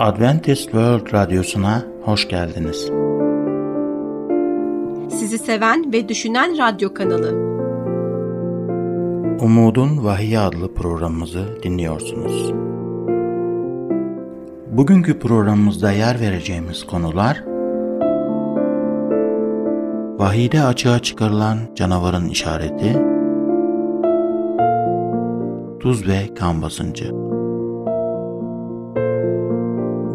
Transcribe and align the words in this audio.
Adventist 0.00 0.62
World 0.62 1.12
Radyosu'na 1.12 1.82
hoş 2.02 2.28
geldiniz. 2.28 2.90
Sizi 5.18 5.38
seven 5.38 5.92
ve 5.92 6.08
düşünen 6.08 6.58
radyo 6.58 6.94
kanalı. 6.94 7.30
Umudun 9.40 10.04
Vahiy 10.04 10.38
adlı 10.38 10.74
programımızı 10.74 11.62
dinliyorsunuz. 11.62 12.52
Bugünkü 14.70 15.18
programımızda 15.18 15.92
yer 15.92 16.20
vereceğimiz 16.20 16.86
konular 16.86 17.44
Vahide 20.18 20.62
açığa 20.62 20.98
çıkarılan 20.98 21.58
canavarın 21.74 22.28
işareti 22.28 23.02
Tuz 25.80 26.08
ve 26.08 26.34
kan 26.34 26.62
basıncı 26.62 27.29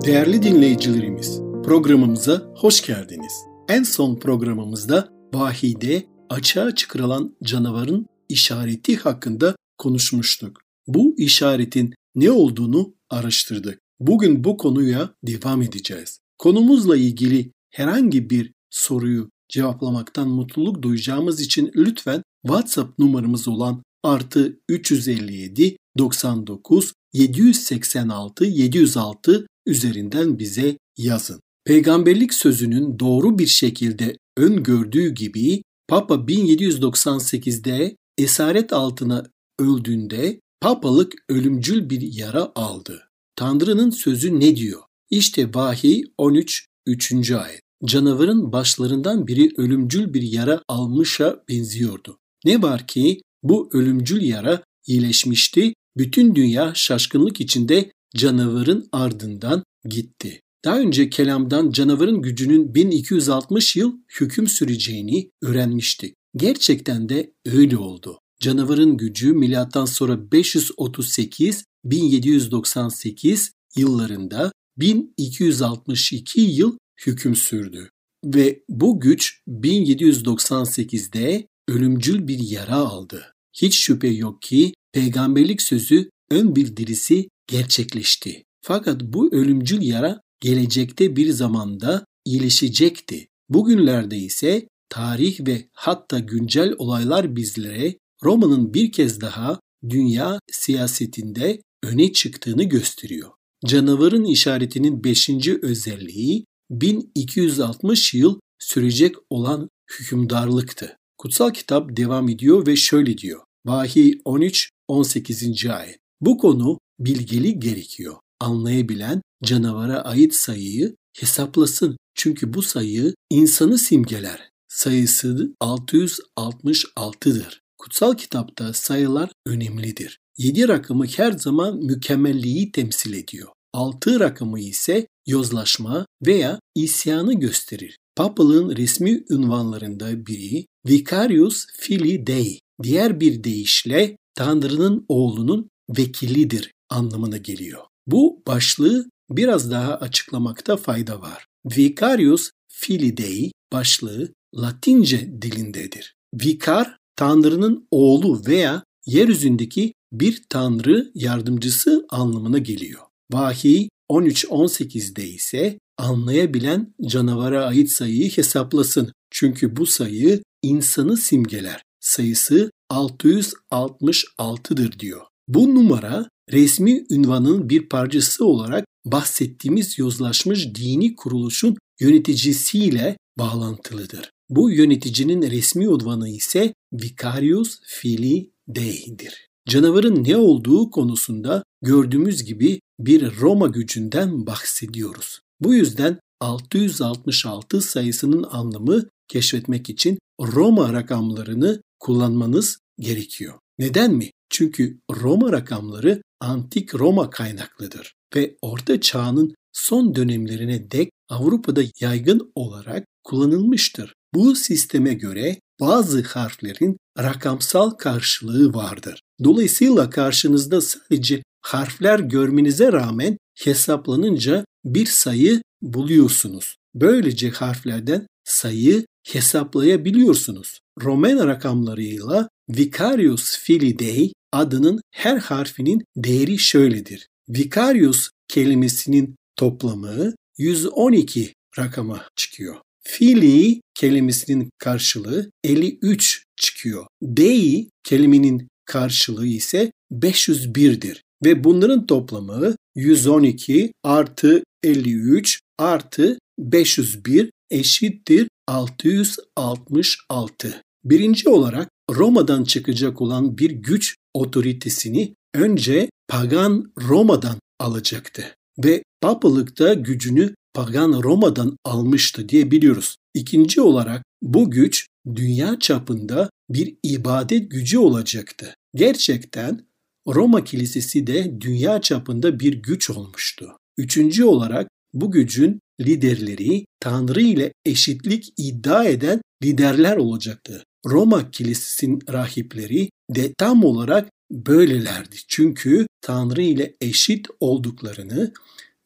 Değerli 0.05 0.43
dinleyicilerimiz, 0.43 1.39
programımıza 1.63 2.53
hoş 2.55 2.85
geldiniz. 2.87 3.33
En 3.69 3.83
son 3.83 4.15
programımızda 4.15 5.09
Vahide 5.33 6.05
açığa 6.29 6.75
çıkarılan 6.75 7.35
canavarın 7.43 8.07
işareti 8.29 8.95
hakkında 8.95 9.55
konuşmuştuk. 9.77 10.61
Bu 10.87 11.15
işaretin 11.17 11.93
ne 12.15 12.31
olduğunu 12.31 12.93
araştırdık. 13.09 13.79
Bugün 13.99 14.43
bu 14.43 14.57
konuya 14.57 15.13
devam 15.23 15.61
edeceğiz. 15.61 16.19
Konumuzla 16.37 16.97
ilgili 16.97 17.51
herhangi 17.71 18.29
bir 18.29 18.53
soruyu 18.69 19.29
cevaplamaktan 19.49 20.27
mutluluk 20.27 20.81
duyacağımız 20.81 21.41
için 21.41 21.71
lütfen 21.75 22.23
WhatsApp 22.47 22.99
numaramız 22.99 23.47
olan 23.47 23.83
artı 24.03 24.59
357 24.69 25.77
99 25.97 26.93
786 27.13 28.45
706 28.45 29.47
üzerinden 29.65 30.39
bize 30.39 30.77
yazın. 30.97 31.41
Peygamberlik 31.65 32.33
sözünün 32.33 32.99
doğru 32.99 33.39
bir 33.39 33.47
şekilde 33.47 34.17
öngördüğü 34.37 35.09
gibi 35.09 35.61
Papa 35.87 36.15
1798'de 36.15 37.95
esaret 38.17 38.73
altına 38.73 39.23
öldüğünde 39.59 40.39
papalık 40.61 41.13
ölümcül 41.29 41.89
bir 41.89 42.01
yara 42.01 42.51
aldı. 42.55 43.09
Tanrı'nın 43.35 43.89
sözü 43.89 44.39
ne 44.39 44.55
diyor? 44.55 44.81
İşte 45.09 45.53
Vahiy 45.53 46.03
13 46.17 46.67
3. 46.85 47.31
ayet. 47.31 47.61
Canavarın 47.85 48.51
başlarından 48.51 49.27
biri 49.27 49.51
ölümcül 49.57 50.13
bir 50.13 50.21
yara 50.21 50.61
almışa 50.67 51.43
benziyordu. 51.49 52.17
Ne 52.45 52.61
var 52.61 52.87
ki 52.87 53.21
bu 53.43 53.69
ölümcül 53.73 54.21
yara 54.21 54.63
iyileşmişti, 54.87 55.73
bütün 55.97 56.35
dünya 56.35 56.71
şaşkınlık 56.75 57.41
içinde 57.41 57.91
canavarın 58.15 58.89
ardından 58.91 59.63
gitti. 59.85 60.41
Daha 60.65 60.79
önce 60.79 61.09
kelamdan 61.09 61.71
canavarın 61.71 62.21
gücünün 62.21 62.75
1260 62.75 63.75
yıl 63.75 63.93
hüküm 64.19 64.47
süreceğini 64.47 65.31
öğrenmiştik. 65.41 66.15
Gerçekten 66.35 67.09
de 67.09 67.33
öyle 67.45 67.77
oldu. 67.77 68.19
Canavarın 68.39 68.97
gücü 68.97 69.33
milattan 69.33 69.85
sonra 69.85 70.31
538 70.31 71.65
1798 71.83 73.51
yıllarında 73.75 74.51
1262 74.77 76.41
yıl 76.41 76.77
hüküm 77.05 77.35
sürdü 77.35 77.89
ve 78.25 78.63
bu 78.69 78.99
güç 78.99 79.39
1798'de 79.47 81.47
ölümcül 81.67 82.27
bir 82.27 82.39
yara 82.39 82.75
aldı. 82.75 83.33
Hiç 83.53 83.79
şüphe 83.79 84.07
yok 84.07 84.41
ki 84.41 84.73
peygamberlik 84.93 85.61
sözü 85.61 86.09
ön 86.31 86.55
bildirisi 86.55 87.29
gerçekleşti. 87.47 88.43
Fakat 88.61 89.01
bu 89.01 89.35
ölümcül 89.35 89.81
yara 89.81 90.21
gelecekte 90.39 91.15
bir 91.15 91.29
zamanda 91.29 92.05
iyileşecekti. 92.25 93.27
Bugünlerde 93.49 94.17
ise 94.17 94.67
tarih 94.89 95.47
ve 95.47 95.69
hatta 95.73 96.19
güncel 96.19 96.73
olaylar 96.77 97.35
bizlere 97.35 97.95
Roma'nın 98.23 98.73
bir 98.73 98.91
kez 98.91 99.21
daha 99.21 99.59
dünya 99.89 100.39
siyasetinde 100.51 101.61
öne 101.83 102.13
çıktığını 102.13 102.63
gösteriyor. 102.63 103.31
Canavarın 103.65 104.23
işaretinin 104.23 105.03
beşinci 105.03 105.59
özelliği 105.61 106.45
1260 106.69 108.13
yıl 108.13 108.39
sürecek 108.59 109.15
olan 109.29 109.69
hükümdarlıktı. 109.99 110.97
Kutsal 111.17 111.51
kitap 111.51 111.97
devam 111.97 112.29
ediyor 112.29 112.67
ve 112.67 112.75
şöyle 112.75 113.17
diyor. 113.17 113.41
Vahiy 113.65 114.19
13 114.25 114.69
18. 114.87 115.65
ayet. 115.65 115.99
Bu 116.21 116.37
konu 116.37 116.79
bilgeli 116.99 117.59
gerekiyor. 117.59 118.15
Anlayabilen 118.39 119.21
canavara 119.43 120.01
ait 120.01 120.35
sayıyı 120.35 120.95
hesaplasın. 121.19 121.97
Çünkü 122.15 122.53
bu 122.53 122.61
sayı 122.61 123.13
insanı 123.29 123.77
simgeler. 123.77 124.49
Sayısı 124.67 125.53
666'dır. 125.61 127.61
Kutsal 127.77 128.13
kitapta 128.13 128.73
sayılar 128.73 129.29
önemlidir. 129.45 130.19
7 130.37 130.67
rakamı 130.67 131.05
her 131.05 131.31
zaman 131.31 131.77
mükemmelliği 131.77 132.71
temsil 132.71 133.13
ediyor. 133.13 133.47
6 133.73 134.19
rakamı 134.19 134.59
ise 134.59 135.07
yozlaşma 135.27 136.05
veya 136.25 136.59
isyanı 136.75 137.33
gösterir. 137.33 137.97
Papalığın 138.15 138.75
resmi 138.75 139.23
ünvanlarında 139.29 140.25
biri 140.25 140.65
Vicarius 140.87 141.65
Filii 141.77 142.27
Dei, 142.27 142.59
diğer 142.83 143.19
bir 143.19 143.43
deyişle 143.43 144.17
Tanrı'nın 144.35 145.05
oğlunun 145.07 145.69
vekilidir 145.97 146.71
anlamına 146.89 147.37
geliyor. 147.37 147.81
Bu 148.07 148.43
başlığı 148.47 149.05
biraz 149.29 149.71
daha 149.71 149.95
açıklamakta 149.95 150.77
fayda 150.77 151.21
var. 151.21 151.45
Vicarius 151.65 152.49
Filii 152.67 153.17
Dei 153.17 153.51
başlığı 153.73 154.33
Latince 154.55 155.41
dilindedir. 155.41 156.15
Vicar, 156.33 156.97
Tanrı'nın 157.15 157.87
oğlu 157.91 158.41
veya 158.47 158.83
yeryüzündeki 159.05 159.93
bir 160.11 160.43
Tanrı 160.49 161.11
yardımcısı 161.15 162.05
anlamına 162.09 162.57
geliyor. 162.57 163.01
Vahiy 163.31 163.89
13-18'de 164.11 165.27
ise 165.27 165.79
anlayabilen 165.97 166.93
canavara 167.05 167.65
ait 167.65 167.91
sayıyı 167.91 168.29
hesaplasın. 168.29 169.11
Çünkü 169.31 169.75
bu 169.75 169.85
sayı 169.85 170.43
insanı 170.61 171.17
simgeler. 171.17 171.83
Sayısı 171.99 172.71
666'dır 172.91 174.99
diyor. 174.99 175.21
Bu 175.47 175.75
numara 175.75 176.29
resmi 176.51 177.05
ünvanın 177.09 177.69
bir 177.69 177.89
parçası 177.89 178.45
olarak 178.45 178.85
bahsettiğimiz 179.05 179.99
yozlaşmış 179.99 180.75
dini 180.75 181.15
kuruluşun 181.15 181.77
yöneticisiyle 181.99 183.17
bağlantılıdır. 183.37 184.31
Bu 184.49 184.71
yöneticinin 184.71 185.41
resmi 185.51 185.85
ünvanı 185.85 186.29
ise 186.29 186.73
Vicarius 186.93 187.79
Filii 187.85 188.51
Dei'dir. 188.67 189.47
Canavarın 189.69 190.23
ne 190.23 190.37
olduğu 190.37 190.91
konusunda 190.91 191.63
gördüğümüz 191.81 192.43
gibi 192.43 192.79
bir 192.99 193.39
Roma 193.39 193.67
gücünden 193.67 194.47
bahsediyoruz. 194.47 195.39
Bu 195.59 195.73
yüzden 195.73 196.19
666 196.41 197.81
sayısının 197.81 198.43
anlamı 198.43 199.03
keşfetmek 199.27 199.89
için 199.89 200.19
Roma 200.41 200.93
rakamlarını 200.93 201.81
kullanmanız 201.99 202.79
gerekiyor. 202.99 203.53
Neden 203.79 204.13
mi? 204.13 204.31
Çünkü 204.49 204.99
Roma 205.11 205.51
rakamları 205.51 206.21
antik 206.39 206.95
Roma 206.95 207.29
kaynaklıdır 207.29 208.13
ve 208.35 208.55
Orta 208.61 209.01
Çağ'ın 209.01 209.55
son 209.73 210.15
dönemlerine 210.15 210.91
dek 210.91 211.09
Avrupa'da 211.29 211.81
yaygın 212.01 212.51
olarak 212.55 213.05
kullanılmıştır. 213.23 214.13
Bu 214.33 214.55
sisteme 214.55 215.13
göre 215.13 215.59
bazı 215.79 216.23
harflerin 216.23 216.97
rakamsal 217.19 217.89
karşılığı 217.89 218.73
vardır. 218.73 219.21
Dolayısıyla 219.43 220.09
karşınızda 220.09 220.81
sadece 220.81 221.43
harfler 221.61 222.19
görmenize 222.19 222.91
rağmen 222.91 223.37
hesaplanınca 223.57 224.65
bir 224.85 225.05
sayı 225.05 225.61
buluyorsunuz. 225.81 226.75
Böylece 226.95 227.49
harflerden 227.49 228.27
sayı 228.43 229.05
hesaplayabiliyorsunuz. 229.27 230.79
Roman 231.01 231.47
rakamlarıyla 231.47 232.49
Vicarius 232.69 233.57
Filii 233.59 233.99
Dei 233.99 234.31
adının 234.55 235.01
her 235.11 235.37
harfinin 235.37 236.03
değeri 236.15 236.57
şöyledir. 236.57 237.27
Vicarius 237.49 238.29
kelimesinin 238.47 239.35
toplamı 239.55 240.33
112 240.57 241.53
rakama 241.79 242.27
çıkıyor. 242.35 242.75
Filii 243.03 243.81
kelimesinin 243.95 244.69
karşılığı 244.77 245.51
53 245.63 246.43
çıkıyor. 246.55 247.05
Dei 247.21 247.89
kelimenin 248.03 248.67
karşılığı 248.85 249.47
ise 249.47 249.91
501'dir. 250.11 251.23
Ve 251.45 251.63
bunların 251.63 252.05
toplamı 252.05 252.75
112 252.95 253.91
artı 254.03 254.63
53 254.83 255.59
artı 255.77 256.39
501 256.59 257.51
eşittir 257.71 258.47
666. 258.67 260.81
Birinci 261.03 261.49
olarak 261.49 261.89
Roma'dan 262.11 262.63
çıkacak 262.63 263.21
olan 263.21 263.57
bir 263.57 263.71
güç 263.71 264.15
otoritesini 264.35 265.35
önce 265.53 266.09
pagan 266.27 266.93
Roma'dan 266.97 267.59
alacaktı. 267.79 268.55
ve 268.83 269.03
papalıkta 269.21 269.93
gücünü 269.93 270.55
pagan 270.73 271.23
Roma'dan 271.23 271.77
almıştı 271.85 272.49
diye 272.49 272.71
biliyoruz. 272.71 273.15
İkinci 273.33 273.81
olarak 273.81 274.23
bu 274.41 274.71
güç 274.71 275.07
dünya 275.35 275.79
çapında 275.79 276.49
bir 276.69 276.97
ibadet 277.03 277.71
gücü 277.71 277.97
olacaktı. 277.97 278.73
Gerçekten 278.95 279.85
Roma 280.27 280.63
Kilisesi 280.63 281.27
de 281.27 281.61
dünya 281.61 282.01
çapında 282.01 282.59
bir 282.59 282.73
güç 282.73 283.09
olmuştu. 283.09 283.77
Üçüncü 283.97 284.43
olarak 284.43 284.87
bu 285.13 285.31
gücün 285.31 285.79
liderleri 286.01 286.85
Tanrı 286.99 287.41
ile 287.41 287.73
eşitlik 287.85 288.53
iddia 288.57 289.05
eden 289.05 289.41
liderler 289.63 290.17
olacaktı. 290.17 290.83
Roma 291.05 291.51
Kilisesi'nin 291.51 292.19
rahipleri 292.29 293.09
de 293.29 293.53
tam 293.57 293.83
olarak 293.83 294.29
böylelerdi. 294.51 295.35
Çünkü 295.47 296.07
Tanrı 296.21 296.61
ile 296.61 296.95
eşit 297.01 297.47
olduklarını 297.59 298.53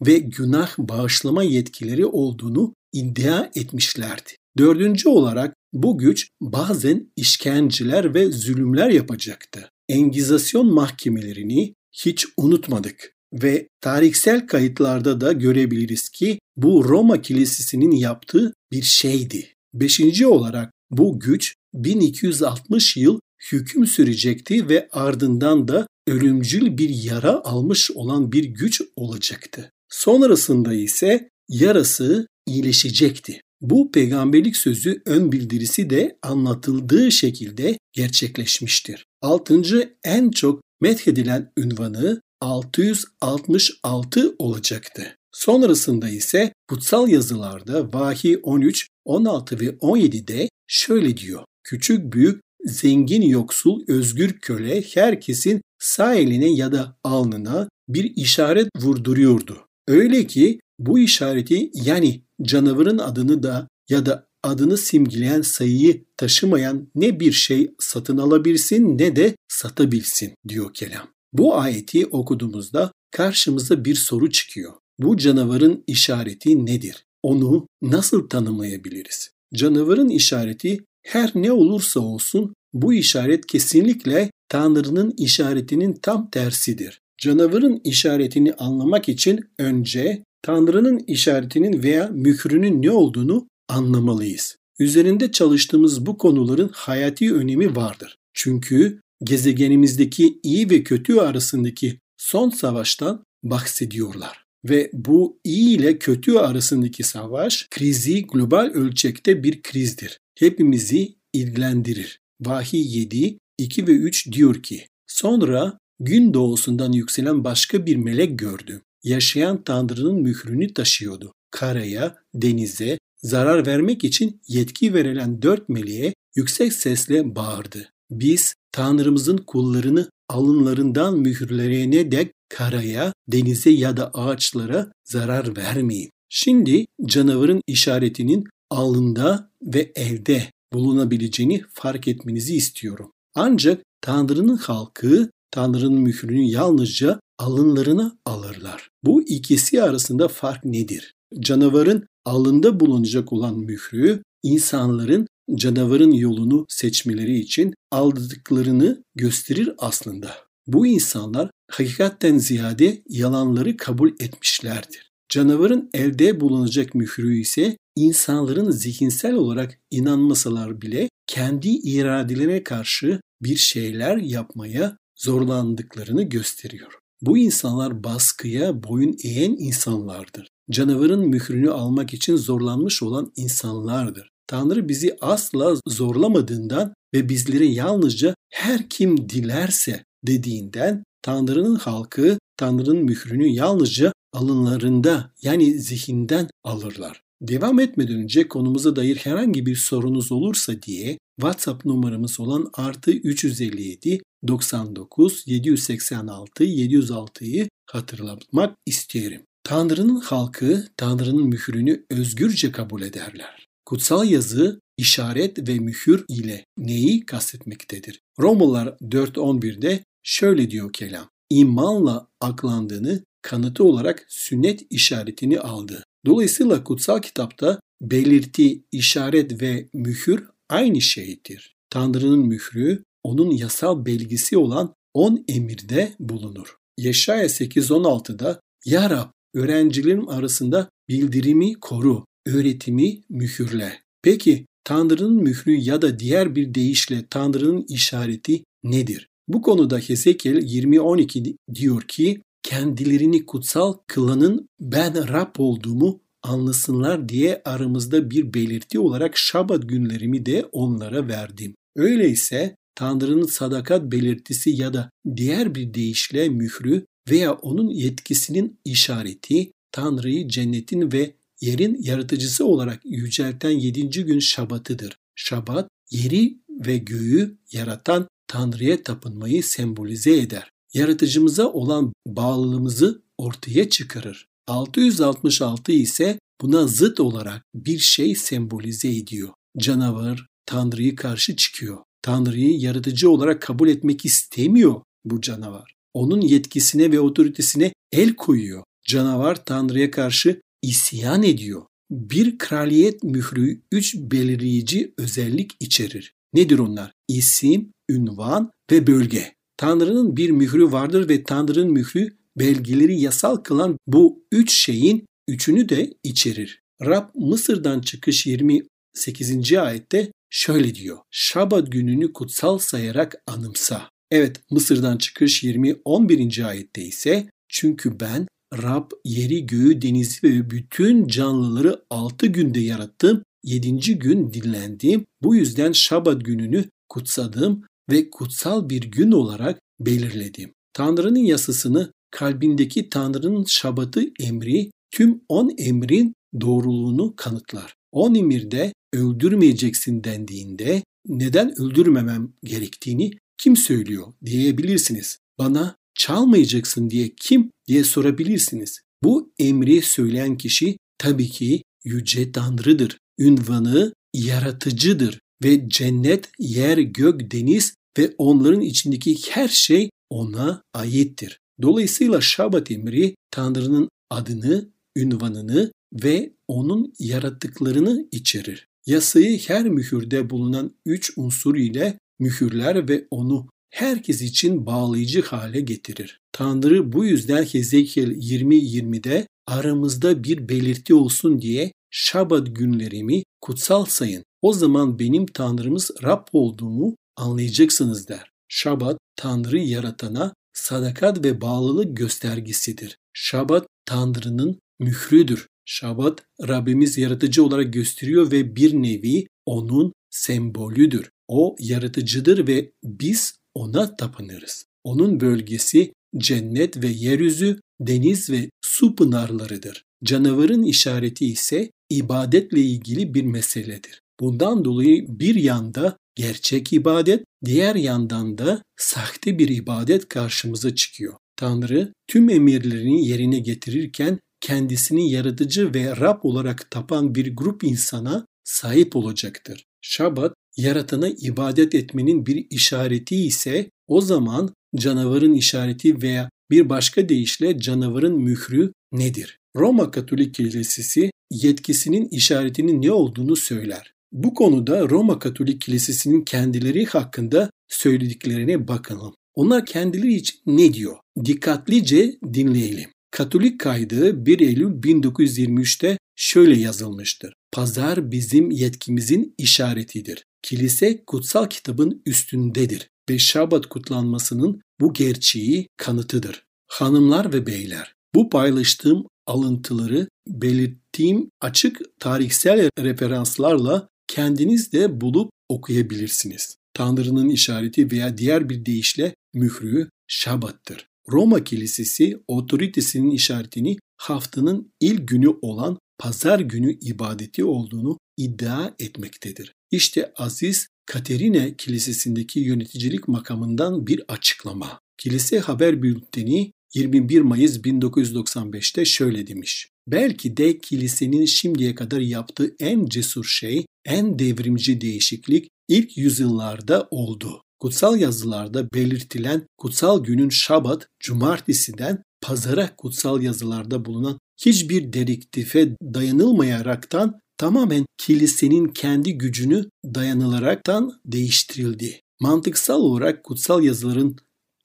ve 0.05 0.17
günah 0.17 0.77
bağışlama 0.77 1.43
yetkileri 1.43 2.05
olduğunu 2.05 2.73
iddia 2.93 3.49
etmişlerdi. 3.55 4.31
Dördüncü 4.57 5.09
olarak 5.09 5.55
bu 5.73 5.97
güç 5.97 6.27
bazen 6.41 7.11
işkenceler 7.15 8.13
ve 8.13 8.31
zulümler 8.31 8.89
yapacaktı. 8.89 9.69
Engizasyon 9.89 10.73
mahkemelerini 10.73 11.73
hiç 11.91 12.25
unutmadık 12.37 13.11
ve 13.33 13.67
tarihsel 13.81 14.47
kayıtlarda 14.47 15.21
da 15.21 15.31
görebiliriz 15.31 16.09
ki 16.09 16.39
bu 16.57 16.83
Roma 16.89 17.21
Kilisesi'nin 17.21 17.91
yaptığı 17.91 18.53
bir 18.71 18.83
şeydi. 18.83 19.47
Beşinci 19.73 20.27
olarak 20.27 20.71
bu 20.91 21.19
güç 21.19 21.55
1260 21.73 22.97
yıl 22.97 23.19
hüküm 23.51 23.87
sürecekti 23.87 24.69
ve 24.69 24.89
ardından 24.91 25.67
da 25.67 25.87
ölümcül 26.07 26.77
bir 26.77 26.89
yara 26.89 27.41
almış 27.43 27.91
olan 27.91 28.31
bir 28.31 28.43
güç 28.43 28.81
olacaktı. 28.95 29.71
Sonrasında 29.89 30.73
ise 30.73 31.29
yarası 31.49 32.27
iyileşecekti. 32.47 33.41
Bu 33.61 33.91
peygamberlik 33.91 34.57
sözü 34.57 35.01
ön 35.05 35.31
bildirisi 35.31 35.89
de 35.89 36.17
anlatıldığı 36.21 37.11
şekilde 37.11 37.77
gerçekleşmiştir. 37.93 39.05
Altıncı 39.21 39.93
en 40.03 40.31
çok 40.31 40.61
methedilen 40.81 41.51
ünvanı 41.57 42.21
666 42.41 44.35
olacaktı. 44.39 45.15
Sonrasında 45.31 46.09
ise 46.09 46.53
kutsal 46.69 47.07
yazılarda 47.07 47.93
Vahiy 47.93 48.39
13, 48.43 48.87
16 49.05 49.59
ve 49.59 49.65
17'de 49.65 50.49
şöyle 50.67 51.17
diyor. 51.17 51.43
Küçük 51.69 52.13
büyük, 52.13 52.41
zengin 52.65 53.21
yoksul, 53.21 53.81
özgür 53.87 54.39
köle 54.39 54.81
herkesin 54.81 55.61
sağ 55.79 56.15
eline 56.15 56.51
ya 56.51 56.71
da 56.71 56.97
alnına 57.03 57.69
bir 57.89 58.13
işaret 58.15 58.69
vurduruyordu. 58.77 59.57
Öyle 59.87 60.27
ki 60.27 60.59
bu 60.79 60.99
işareti 60.99 61.71
yani 61.73 62.21
canavarın 62.41 62.97
adını 62.97 63.43
da 63.43 63.67
ya 63.89 64.05
da 64.05 64.27
adını 64.43 64.77
simgeleyen 64.77 65.41
sayıyı 65.41 66.05
taşımayan 66.17 66.87
ne 66.95 67.19
bir 67.19 67.31
şey 67.31 67.71
satın 67.79 68.17
alabilsin 68.17 68.97
ne 68.97 69.15
de 69.15 69.35
satabilsin 69.47 70.33
diyor 70.47 70.73
kelam. 70.73 71.07
Bu 71.33 71.57
ayeti 71.57 72.05
okuduğumuzda 72.05 72.91
karşımıza 73.11 73.85
bir 73.85 73.95
soru 73.95 74.29
çıkıyor. 74.29 74.73
Bu 74.99 75.17
canavarın 75.17 75.83
işareti 75.87 76.65
nedir? 76.65 77.05
Onu 77.23 77.67
nasıl 77.81 78.29
tanımlayabiliriz? 78.29 79.31
Canavarın 79.53 80.09
işareti 80.09 80.85
her 81.09 81.31
ne 81.35 81.51
olursa 81.51 81.99
olsun 81.99 82.53
bu 82.73 82.93
işaret 82.93 83.45
kesinlikle 83.45 84.31
Tanrı'nın 84.49 85.13
işaretinin 85.17 85.93
tam 85.93 86.29
tersidir. 86.29 87.01
Canavarın 87.17 87.81
işaretini 87.83 88.53
anlamak 88.53 89.09
için 89.09 89.39
önce 89.57 90.23
Tanrı'nın 90.41 90.99
işaretinin 91.07 91.83
veya 91.83 92.09
mührünün 92.13 92.81
ne 92.81 92.91
olduğunu 92.91 93.47
anlamalıyız. 93.69 94.55
Üzerinde 94.79 95.31
çalıştığımız 95.31 96.05
bu 96.05 96.17
konuların 96.17 96.69
hayati 96.73 97.33
önemi 97.33 97.75
vardır. 97.75 98.17
Çünkü 98.33 98.99
gezegenimizdeki 99.23 100.39
iyi 100.43 100.69
ve 100.69 100.83
kötü 100.83 101.19
arasındaki 101.19 101.99
son 102.17 102.49
savaştan 102.49 103.23
bahsediyorlar. 103.43 104.43
Ve 104.65 104.89
bu 104.93 105.39
iyi 105.43 105.77
ile 105.77 105.99
kötü 105.99 106.37
arasındaki 106.37 107.03
savaş 107.03 107.67
krizi 107.71 108.27
global 108.27 108.65
ölçekte 108.65 109.43
bir 109.43 109.61
krizdir. 109.61 110.19
Hepimizi 110.39 111.15
ilgilendirir. 111.33 112.21
Vahiy 112.41 112.97
7, 112.97 113.37
2 113.57 113.87
ve 113.87 113.91
3 113.91 114.31
diyor 114.31 114.63
ki, 114.63 114.87
Sonra 115.07 115.77
gün 115.99 116.33
doğusundan 116.33 116.91
yükselen 116.91 117.43
başka 117.43 117.85
bir 117.85 117.95
melek 117.95 118.39
gördüm. 118.39 118.81
Yaşayan 119.03 119.63
Tanrı'nın 119.63 120.15
mührünü 120.21 120.73
taşıyordu. 120.73 121.33
Karaya, 121.51 122.15
denize, 122.33 122.99
zarar 123.17 123.67
vermek 123.67 124.03
için 124.03 124.41
yetki 124.47 124.93
verilen 124.93 125.41
dört 125.41 125.69
meleğe 125.69 126.13
yüksek 126.35 126.73
sesle 126.73 127.35
bağırdı. 127.35 127.89
Biz 128.11 128.53
Tanrımızın 128.71 129.37
kullarını 129.37 130.09
alınlarından 130.29 131.19
mühürlerine 131.19 132.11
dek 132.11 132.31
karaya, 132.49 133.13
denize 133.27 133.69
ya 133.69 133.97
da 133.97 134.11
ağaçlara 134.13 134.91
zarar 135.03 135.57
vermeyin. 135.57 136.09
Şimdi 136.29 136.85
canavarın 137.05 137.61
işaretinin 137.67 138.43
alında 138.69 139.51
ve 139.61 139.91
elde 139.95 140.43
bulunabileceğini 140.73 141.63
fark 141.73 142.07
etmenizi 142.07 142.55
istiyorum. 142.55 143.11
Ancak 143.35 143.81
Tanrı'nın 144.01 144.57
halkı 144.57 145.29
Tanrı'nın 145.51 146.01
mührünü 146.01 146.41
yalnızca 146.41 147.19
alınlarına 147.39 148.17
alırlar. 148.25 148.89
Bu 149.03 149.21
ikisi 149.21 149.83
arasında 149.83 150.27
fark 150.27 150.65
nedir? 150.65 151.13
Canavarın 151.39 152.07
alında 152.25 152.79
bulunacak 152.79 153.33
olan 153.33 153.59
mührü 153.59 154.23
insanların 154.43 155.27
canavarın 155.55 156.11
yolunu 156.11 156.65
seçmeleri 156.69 157.39
için 157.39 157.73
aldıklarını 157.91 159.03
gösterir 159.15 159.71
aslında. 159.77 160.35
Bu 160.67 160.87
insanlar 160.87 161.49
hakikatten 161.71 162.37
ziyade 162.37 163.01
yalanları 163.09 163.77
kabul 163.77 164.09
etmişlerdir. 164.19 165.08
Canavarın 165.29 165.89
elde 165.93 166.39
bulunacak 166.39 166.95
mührü 166.95 167.39
ise 167.39 167.77
insanların 167.95 168.71
zihinsel 168.71 169.33
olarak 169.33 169.79
inanmasalar 169.91 170.81
bile 170.81 171.09
kendi 171.27 171.69
iradelerine 171.69 172.63
karşı 172.63 173.21
bir 173.41 173.55
şeyler 173.55 174.17
yapmaya 174.17 174.97
zorlandıklarını 175.15 176.23
gösteriyor. 176.23 176.93
Bu 177.21 177.37
insanlar 177.37 178.03
baskıya 178.03 178.83
boyun 178.83 179.15
eğen 179.23 179.55
insanlardır. 179.59 180.47
Canavarın 180.71 181.27
mührünü 181.27 181.71
almak 181.71 182.13
için 182.13 182.35
zorlanmış 182.35 183.03
olan 183.03 183.31
insanlardır. 183.35 184.29
Tanrı 184.47 184.89
bizi 184.89 185.17
asla 185.21 185.75
zorlamadığından 185.87 186.93
ve 187.13 187.29
bizleri 187.29 187.73
yalnızca 187.73 188.35
her 188.49 188.89
kim 188.89 189.29
dilerse 189.29 190.03
dediğinden 190.27 191.03
Tanrı'nın 191.21 191.75
halkı 191.75 192.37
Tanrı'nın 192.59 192.97
mührünü 192.97 193.47
yalnızca 193.47 194.13
alınlarında 194.33 195.31
yani 195.41 195.79
zihinden 195.79 196.47
alırlar. 196.63 197.21
Devam 197.41 197.79
etmeden 197.79 198.15
önce 198.15 198.47
konumuza 198.47 198.95
dair 198.95 199.15
herhangi 199.15 199.65
bir 199.65 199.75
sorunuz 199.75 200.31
olursa 200.31 200.81
diye 200.81 201.17
WhatsApp 201.39 201.85
numaramız 201.85 202.39
olan 202.39 202.69
artı 202.73 203.11
357 203.11 204.21
99 204.47 205.43
786 205.45 206.63
706'yı 206.63 207.69
hatırlatmak 207.85 208.75
isterim. 208.85 209.41
Tanrı'nın 209.63 210.19
halkı 210.19 210.87
Tanrı'nın 210.97 211.47
mührünü 211.47 212.05
özgürce 212.09 212.71
kabul 212.71 213.01
ederler. 213.01 213.67
Kutsal 213.85 214.29
yazı 214.29 214.79
işaret 214.97 215.69
ve 215.69 215.79
mühür 215.79 216.25
ile 216.29 216.65
neyi 216.77 217.25
kastetmektedir? 217.25 218.19
Romalılar 218.39 218.87
4.11'de 218.87 220.03
şöyle 220.23 220.71
diyor 220.71 220.93
kelam. 220.93 221.29
İmanla 221.49 222.27
aklandığını 222.41 223.23
kanıtı 223.41 223.83
olarak 223.83 224.25
sünnet 224.27 224.87
işaretini 224.89 225.59
aldı. 225.59 226.03
Dolayısıyla 226.25 226.83
kutsal 226.83 227.21
kitapta 227.21 227.79
belirti, 228.01 228.83
işaret 228.91 229.61
ve 229.61 229.89
mühür 229.93 230.47
aynı 230.69 231.01
şeydir. 231.01 231.75
Tanrı'nın 231.89 232.39
mührü 232.39 233.03
onun 233.23 233.51
yasal 233.51 234.05
belgisi 234.05 234.57
olan 234.57 234.93
10 235.13 235.45
emirde 235.47 236.13
bulunur. 236.19 236.75
Yaşaya 236.97 237.45
8.16'da 237.45 238.59
Ya 238.85 239.09
Rab 239.09 239.29
öğrencilerim 239.53 240.29
arasında 240.29 240.89
bildirimi 241.09 241.73
koru, 241.73 242.25
öğretimi 242.45 243.21
mühürle. 243.29 243.99
Peki 244.21 244.65
Tanrı'nın 244.83 245.43
mührü 245.43 245.75
ya 245.75 246.01
da 246.01 246.19
diğer 246.19 246.55
bir 246.55 246.73
deyişle 246.73 247.25
Tanrı'nın 247.29 247.85
işareti 247.89 248.63
nedir? 248.83 249.27
Bu 249.49 249.61
konuda 249.61 249.97
Hesekiel 249.97 250.57
20.12 250.57 251.55
diyor 251.75 252.01
ki 252.01 252.41
kendilerini 252.63 253.45
kutsal 253.45 253.93
kılanın 254.07 254.69
ben 254.79 255.29
Rab 255.29 255.55
olduğumu 255.57 256.21
anlasınlar 256.43 257.29
diye 257.29 257.61
aramızda 257.65 258.31
bir 258.31 258.53
belirti 258.53 258.99
olarak 258.99 259.37
şabat 259.37 259.89
günlerimi 259.89 260.45
de 260.45 260.65
onlara 260.71 261.27
verdim. 261.27 261.75
Öyleyse 261.95 262.75
Tanrı'nın 262.95 263.45
sadakat 263.45 264.11
belirtisi 264.11 264.69
ya 264.69 264.93
da 264.93 265.09
diğer 265.35 265.75
bir 265.75 265.93
deyişle 265.93 266.49
mührü 266.49 267.05
veya 267.29 267.53
onun 267.53 267.89
yetkisinin 267.89 268.79
işareti 268.85 269.71
Tanrı'yı 269.91 270.47
cennetin 270.47 271.11
ve 271.11 271.35
yerin 271.61 271.97
yaratıcısı 272.01 272.65
olarak 272.65 273.01
yücelten 273.05 273.69
yedinci 273.69 274.25
gün 274.25 274.39
şabatıdır. 274.39 275.17
Şabat, 275.35 275.89
yeri 276.11 276.57
ve 276.69 276.97
göğü 276.97 277.57
yaratan 277.71 278.27
Tanrı'ya 278.49 279.03
tapınmayı 279.03 279.63
sembolize 279.63 280.37
eder. 280.37 280.71
Yaratıcımıza 280.93 281.67
olan 281.67 282.13
bağlılığımızı 282.27 283.21
ortaya 283.37 283.89
çıkarır. 283.89 284.47
666 284.67 285.91
ise 285.91 286.39
buna 286.61 286.87
zıt 286.87 287.19
olarak 287.19 287.63
bir 287.75 287.99
şey 287.99 288.35
sembolize 288.35 289.15
ediyor. 289.15 289.49
Canavar 289.77 290.47
Tanrı'yı 290.65 291.15
karşı 291.15 291.55
çıkıyor. 291.55 291.97
Tanrı'yı 292.21 292.79
yaratıcı 292.79 293.29
olarak 293.29 293.61
kabul 293.61 293.89
etmek 293.89 294.25
istemiyor 294.25 295.01
bu 295.25 295.41
canavar. 295.41 295.95
Onun 296.13 296.41
yetkisine 296.41 297.11
ve 297.11 297.19
otoritesine 297.19 297.93
el 298.11 298.35
koyuyor. 298.35 298.83
Canavar 299.05 299.65
Tanrı'ya 299.65 300.11
karşı 300.11 300.61
isyan 300.81 301.43
ediyor. 301.43 301.81
Bir 302.11 302.57
kraliyet 302.57 303.23
mührü 303.23 303.81
üç 303.91 304.15
belirleyici 304.15 305.13
özellik 305.17 305.75
içerir. 305.79 306.33
Nedir 306.53 306.79
onlar? 306.79 307.11
İsim, 307.27 307.91
ünvan 308.09 308.71
ve 308.91 309.07
bölge. 309.07 309.53
Tanrı'nın 309.77 310.37
bir 310.37 310.49
mührü 310.49 310.91
vardır 310.91 311.29
ve 311.29 311.43
Tanrı'nın 311.43 311.91
mührü 311.91 312.37
belgeleri 312.57 313.19
yasal 313.19 313.55
kılan 313.55 313.97
bu 314.07 314.43
üç 314.51 314.71
şeyin 314.71 315.25
üçünü 315.47 315.89
de 315.89 316.13
içerir. 316.23 316.81
Rab 317.01 317.29
Mısır'dan 317.35 318.01
çıkış 318.01 318.45
28. 318.45 319.73
ayette 319.73 320.31
şöyle 320.49 320.95
diyor. 320.95 321.17
Şabat 321.31 321.91
gününü 321.91 322.33
kutsal 322.33 322.77
sayarak 322.77 323.35
anımsa. 323.47 324.09
Evet 324.31 324.61
Mısır'dan 324.71 325.17
çıkış 325.17 325.63
20 325.63 325.95
11. 326.05 326.67
ayette 326.67 327.01
ise 327.01 327.49
çünkü 327.69 328.19
ben 328.19 328.47
Rab 328.73 329.11
yeri 329.25 329.65
göğü 329.65 330.01
denizi 330.01 330.43
ve 330.43 330.69
bütün 330.69 331.27
canlıları 331.27 332.01
altı 332.09 332.47
günde 332.47 332.79
yarattım. 332.79 333.43
Yedinci 333.63 334.19
gün 334.19 334.53
dinlendim. 334.53 335.25
Bu 335.43 335.55
yüzden 335.55 335.91
Şabat 335.91 336.45
gününü 336.45 336.85
kutsadım 337.09 337.83
ve 338.11 338.29
kutsal 338.29 338.89
bir 338.89 339.01
gün 339.01 339.31
olarak 339.31 339.79
belirledim. 339.99 340.73
Tanrı'nın 340.93 341.39
yasasını 341.39 342.11
kalbindeki 342.31 343.09
Tanrı'nın 343.09 343.65
şabatı 343.67 344.23
emri 344.39 344.91
tüm 345.11 345.41
on 345.49 345.71
emrin 345.77 346.33
doğruluğunu 346.61 347.35
kanıtlar. 347.35 347.93
On 348.11 348.35
emirde 348.35 348.93
öldürmeyeceksin 349.13 350.23
dendiğinde 350.23 351.03
neden 351.27 351.81
öldürmemem 351.81 352.53
gerektiğini 352.63 353.31
kim 353.57 353.75
söylüyor 353.75 354.33
diyebilirsiniz. 354.45 355.37
Bana 355.57 355.95
çalmayacaksın 356.15 357.09
diye 357.09 357.29
kim 357.37 357.71
diye 357.87 358.03
sorabilirsiniz. 358.03 359.01
Bu 359.23 359.51
emri 359.59 360.01
söyleyen 360.01 360.57
kişi 360.57 360.97
tabii 361.17 361.49
ki 361.49 361.83
Yüce 362.03 362.51
Tanrı'dır. 362.51 363.17
Ünvanı 363.39 364.13
yaratıcıdır 364.33 365.39
ve 365.63 365.89
cennet, 365.89 366.49
yer, 366.59 366.97
gök, 366.97 367.51
deniz 367.51 367.93
ve 368.17 368.33
onların 368.37 368.81
içindeki 368.81 369.35
her 369.49 369.67
şey 369.67 370.09
ona 370.29 370.83
aittir. 370.93 371.59
Dolayısıyla 371.81 372.41
Şabat 372.41 372.91
emri 372.91 373.35
Tanrı'nın 373.51 374.09
adını, 374.29 374.89
ünvanını 375.15 375.91
ve 376.13 376.53
onun 376.67 377.13
yarattıklarını 377.19 378.27
içerir. 378.31 378.87
Yasayı 379.05 379.59
her 379.59 379.89
mühürde 379.89 380.49
bulunan 380.49 380.91
üç 381.05 381.31
unsur 381.37 381.75
ile 381.75 382.19
mühürler 382.39 383.09
ve 383.09 383.27
onu 383.31 383.69
herkes 383.89 384.41
için 384.41 384.85
bağlayıcı 384.85 385.41
hale 385.41 385.81
getirir. 385.81 386.39
Tanrı 386.51 387.13
bu 387.13 387.25
yüzden 387.25 387.63
Hezekiel 387.63 388.31
20-20'de 388.31 389.47
aramızda 389.67 390.43
bir 390.43 390.69
belirti 390.69 391.13
olsun 391.13 391.61
diye 391.61 391.91
Şabat 392.11 392.75
günlerimi 392.75 393.43
kutsal 393.61 394.05
sayın. 394.05 394.43
O 394.61 394.73
zaman 394.73 395.19
benim 395.19 395.45
Tanrımız 395.45 396.11
Rab 396.23 396.47
olduğumu 396.53 397.15
anlayacaksınız 397.35 398.27
der. 398.27 398.51
Şabat 398.67 399.17
Tanrı 399.35 399.79
yaratana 399.79 400.53
sadakat 400.73 401.45
ve 401.45 401.61
bağlılık 401.61 402.17
göstergesidir. 402.17 403.17
Şabat 403.33 403.87
Tanrı'nın 404.05 404.79
mührüdür. 404.99 405.67
Şabat 405.85 406.43
Rabbimiz 406.67 407.17
yaratıcı 407.17 407.63
olarak 407.63 407.93
gösteriyor 407.93 408.51
ve 408.51 408.75
bir 408.75 408.93
nevi 408.93 409.47
onun 409.65 410.13
sembolüdür. 410.29 411.29
O 411.47 411.75
yaratıcıdır 411.79 412.67
ve 412.67 412.91
biz 413.03 413.55
ona 413.73 414.15
tapınırız. 414.15 414.85
Onun 415.03 415.39
bölgesi 415.39 416.13
cennet 416.37 417.03
ve 417.03 417.07
yeryüzü, 417.07 417.79
deniz 417.99 418.49
ve 418.49 418.69
su 418.81 419.15
pınarlarıdır. 419.15 420.03
Canavarın 420.23 420.83
işareti 420.83 421.45
ise 421.45 421.91
ibadetle 422.09 422.81
ilgili 422.81 423.33
bir 423.33 423.43
meseledir. 423.43 424.21
Bundan 424.39 424.85
dolayı 424.85 425.25
bir 425.27 425.55
yanda 425.55 426.17
gerçek 426.35 426.93
ibadet, 426.93 427.43
diğer 427.65 427.95
yandan 427.95 428.57
da 428.57 428.83
sahte 428.97 429.59
bir 429.59 429.69
ibadet 429.69 430.29
karşımıza 430.29 430.95
çıkıyor. 430.95 431.33
Tanrı 431.55 432.13
tüm 432.27 432.49
emirlerini 432.49 433.27
yerine 433.27 433.59
getirirken 433.59 434.39
kendisini 434.61 435.31
yaratıcı 435.31 435.93
ve 435.93 436.17
Rab 436.17 436.39
olarak 436.43 436.91
tapan 436.91 437.35
bir 437.35 437.55
grup 437.55 437.83
insana 437.83 438.45
sahip 438.63 439.15
olacaktır. 439.15 439.85
Şabat 440.01 440.53
yaratana 440.77 441.29
ibadet 441.29 441.95
etmenin 441.95 442.45
bir 442.45 442.67
işareti 442.69 443.35
ise 443.35 443.89
o 444.07 444.21
zaman 444.21 444.73
canavarın 444.95 445.53
işareti 445.53 446.21
veya 446.21 446.49
bir 446.71 446.89
başka 446.89 447.29
deyişle 447.29 447.79
canavarın 447.79 448.37
mührü 448.41 448.93
nedir? 449.11 449.58
Roma 449.75 450.11
Katolik 450.11 450.53
Kilisesi 450.53 451.31
yetkisinin 451.51 452.27
işaretinin 452.31 453.01
ne 453.01 453.11
olduğunu 453.11 453.55
söyler. 453.55 454.13
Bu 454.31 454.53
konuda 454.53 455.09
Roma 455.09 455.39
Katolik 455.39 455.81
Kilisesi'nin 455.81 456.41
kendileri 456.41 457.05
hakkında 457.05 457.71
söylediklerine 457.87 458.87
bakalım. 458.87 459.35
Onlar 459.55 459.85
kendileri 459.85 460.33
için 460.33 460.59
ne 460.65 460.93
diyor? 460.93 461.17
Dikkatlice 461.45 462.35
dinleyelim. 462.53 463.09
Katolik 463.31 463.79
kaydı 463.79 464.45
1 464.45 464.59
Eylül 464.59 465.01
1923'te 465.01 466.17
şöyle 466.35 466.79
yazılmıştır. 466.79 467.53
Pazar 467.71 468.31
bizim 468.31 468.71
yetkimizin 468.71 469.55
işaretidir. 469.57 470.43
Kilise 470.63 471.23
kutsal 471.25 471.65
kitabın 471.65 472.21
üstündedir 472.25 473.09
ve 473.29 473.39
Şabat 473.39 473.85
kutlanmasının 473.85 474.81
bu 474.99 475.13
gerçeği 475.13 475.87
kanıtıdır. 475.97 476.63
Hanımlar 476.87 477.53
ve 477.53 477.67
beyler, 477.67 478.13
bu 478.35 478.49
paylaştığım 478.49 479.27
alıntıları 479.49 480.27
belirttiğim 480.47 481.49
açık 481.61 482.01
tarihsel 482.19 482.89
referanslarla 482.99 484.07
kendiniz 484.27 484.93
de 484.93 485.21
bulup 485.21 485.51
okuyabilirsiniz. 485.69 486.75
Tanrı'nın 486.93 487.49
işareti 487.49 488.11
veya 488.11 488.37
diğer 488.37 488.69
bir 488.69 488.85
deyişle 488.85 489.35
mührü 489.53 490.09
Şabat'tır. 490.27 491.07
Roma 491.31 491.63
Kilisesi 491.63 492.37
otoritesinin 492.47 493.31
işaretini 493.31 493.97
haftanın 494.17 494.93
ilk 494.99 495.27
günü 495.27 495.47
olan 495.61 495.97
pazar 496.17 496.59
günü 496.59 496.91
ibadeti 496.91 497.63
olduğunu 497.63 498.17
iddia 498.37 498.91
etmektedir. 498.99 499.73
İşte 499.91 500.33
Aziz 500.37 500.87
Katerine 501.05 501.75
Kilisesi'ndeki 501.77 502.59
yöneticilik 502.59 503.27
makamından 503.27 504.07
bir 504.07 504.21
açıklama. 504.27 504.99
Kilise 505.17 505.59
haber 505.59 506.01
bülteni 506.01 506.71
21 506.93 507.41
Mayıs 507.41 507.77
1995'te 507.77 509.05
şöyle 509.05 509.47
demiş. 509.47 509.89
Belki 510.07 510.57
de 510.57 510.77
kilisenin 510.77 511.45
şimdiye 511.45 511.95
kadar 511.95 512.19
yaptığı 512.19 512.75
en 512.79 513.05
cesur 513.05 513.45
şey, 513.45 513.85
en 514.05 514.39
devrimci 514.39 515.01
değişiklik 515.01 515.69
ilk 515.87 516.17
yüzyıllarda 516.17 517.07
oldu. 517.11 517.61
Kutsal 517.79 518.19
yazılarda 518.19 518.93
belirtilen 518.93 519.67
kutsal 519.77 520.23
günün 520.23 520.49
Şabat, 520.49 521.07
cumartesiden 521.19 522.23
pazara 522.41 522.95
kutsal 522.95 523.41
yazılarda 523.41 524.05
bulunan 524.05 524.39
hiçbir 524.65 525.13
direktife 525.13 525.95
dayanılmayaraktan 526.01 527.39
tamamen 527.57 528.05
kilisenin 528.17 528.87
kendi 528.87 529.37
gücünü 529.37 529.89
dayanılaraktan 530.05 531.21
değiştirildi. 531.25 532.21
Mantıksal 532.39 532.99
olarak 532.99 533.43
kutsal 533.43 533.83
yazıların 533.83 534.35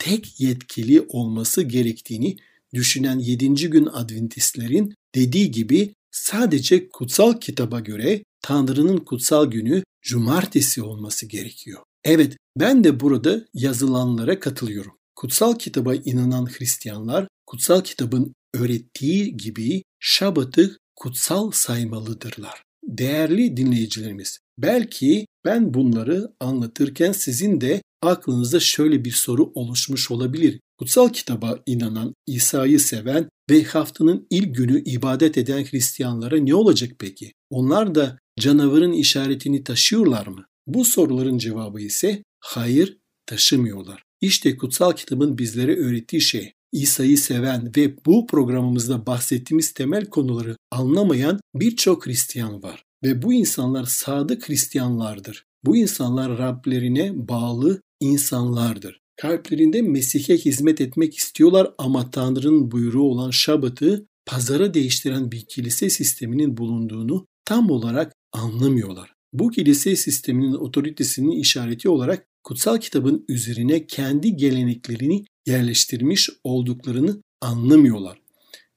tek 0.04 0.40
yetkili 0.40 1.00
olması 1.08 1.62
gerektiğini 1.62 2.36
düşünen 2.74 3.18
7. 3.18 3.70
gün 3.70 3.86
Adventistlerin 3.86 4.94
dediği 5.14 5.50
gibi 5.50 5.94
sadece 6.10 6.88
kutsal 6.88 7.40
kitaba 7.40 7.80
göre 7.80 8.24
Tanrı'nın 8.42 8.96
kutsal 8.96 9.46
günü 9.46 9.82
cumartesi 10.02 10.82
olması 10.82 11.26
gerekiyor. 11.26 11.82
Evet, 12.04 12.36
ben 12.56 12.84
de 12.84 13.00
burada 13.00 13.44
yazılanlara 13.54 14.40
katılıyorum. 14.40 14.92
Kutsal 15.16 15.58
kitaba 15.58 15.94
inanan 15.94 16.46
Hristiyanlar 16.46 17.28
kutsal 17.46 17.80
kitabın 17.80 18.34
öğrettiği 18.54 19.36
gibi 19.36 19.82
Şabat'ı 20.00 20.78
kutsal 20.96 21.50
saymalıdırlar. 21.50 22.62
Değerli 22.82 23.56
dinleyicilerimiz, 23.56 24.38
belki 24.58 25.26
ben 25.44 25.74
bunları 25.74 26.32
anlatırken 26.40 27.12
sizin 27.12 27.60
de 27.60 27.82
aklınızda 28.02 28.60
şöyle 28.60 29.04
bir 29.04 29.10
soru 29.10 29.52
oluşmuş 29.54 30.10
olabilir. 30.10 30.60
Kutsal 30.78 31.08
kitaba 31.08 31.58
inanan, 31.66 32.14
İsa'yı 32.26 32.80
seven 32.80 33.28
ve 33.50 33.62
haftanın 33.62 34.26
ilk 34.30 34.54
günü 34.54 34.82
ibadet 34.84 35.38
eden 35.38 35.64
Hristiyanlara 35.64 36.36
ne 36.36 36.54
olacak 36.54 36.92
peki? 36.98 37.32
Onlar 37.50 37.94
da 37.94 38.18
canavarın 38.40 38.92
işaretini 38.92 39.64
taşıyorlar 39.64 40.26
mı? 40.26 40.44
Bu 40.66 40.84
soruların 40.84 41.38
cevabı 41.38 41.80
ise 41.80 42.22
hayır 42.40 42.98
taşımıyorlar. 43.26 44.02
İşte 44.20 44.56
kutsal 44.56 44.92
kitabın 44.92 45.38
bizlere 45.38 45.76
öğrettiği 45.76 46.22
şey 46.22 46.52
İsa'yı 46.72 47.18
seven 47.18 47.72
ve 47.76 47.96
bu 48.06 48.26
programımızda 48.26 49.06
bahsettiğimiz 49.06 49.72
temel 49.72 50.06
konuları 50.06 50.56
anlamayan 50.70 51.40
birçok 51.54 52.06
Hristiyan 52.06 52.62
var. 52.62 52.84
Ve 53.04 53.22
bu 53.22 53.32
insanlar 53.32 53.84
sadık 53.84 54.48
Hristiyanlardır. 54.48 55.46
Bu 55.64 55.76
insanlar 55.76 56.38
Rablerine 56.38 57.28
bağlı 57.28 57.80
insanlardır. 58.00 59.00
Kalplerinde 59.16 59.82
Mesih'e 59.82 60.36
hizmet 60.36 60.80
etmek 60.80 61.16
istiyorlar 61.16 61.74
ama 61.78 62.10
Tanrı'nın 62.10 62.70
buyruğu 62.70 63.02
olan 63.02 63.30
Şabat'ı 63.30 64.06
pazara 64.26 64.74
değiştiren 64.74 65.32
bir 65.32 65.44
kilise 65.44 65.90
sisteminin 65.90 66.56
bulunduğunu 66.56 67.26
tam 67.44 67.70
olarak 67.70 68.12
anlamıyorlar. 68.32 69.14
Bu 69.32 69.50
kilise 69.50 69.96
sisteminin 69.96 70.54
otoritesinin 70.54 71.40
işareti 71.40 71.88
olarak 71.88 72.26
kutsal 72.42 72.78
kitabın 72.78 73.24
üzerine 73.28 73.86
kendi 73.86 74.36
geleneklerini 74.36 75.24
yerleştirmiş 75.46 76.30
olduklarını 76.44 77.22
anlamıyorlar. 77.40 78.18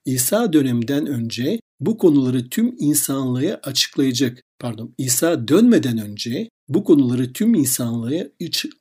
İsa 0.05 0.53
dönemden 0.53 1.05
önce 1.05 1.59
bu 1.79 1.97
konuları 1.97 2.49
tüm 2.49 2.75
insanlığa 2.79 3.59
açıklayacak, 3.63 4.43
pardon 4.59 4.93
İsa 4.97 5.47
dönmeden 5.47 5.97
önce 5.97 6.49
bu 6.69 6.83
konuları 6.83 7.33
tüm 7.33 7.53
insanlığa 7.53 8.23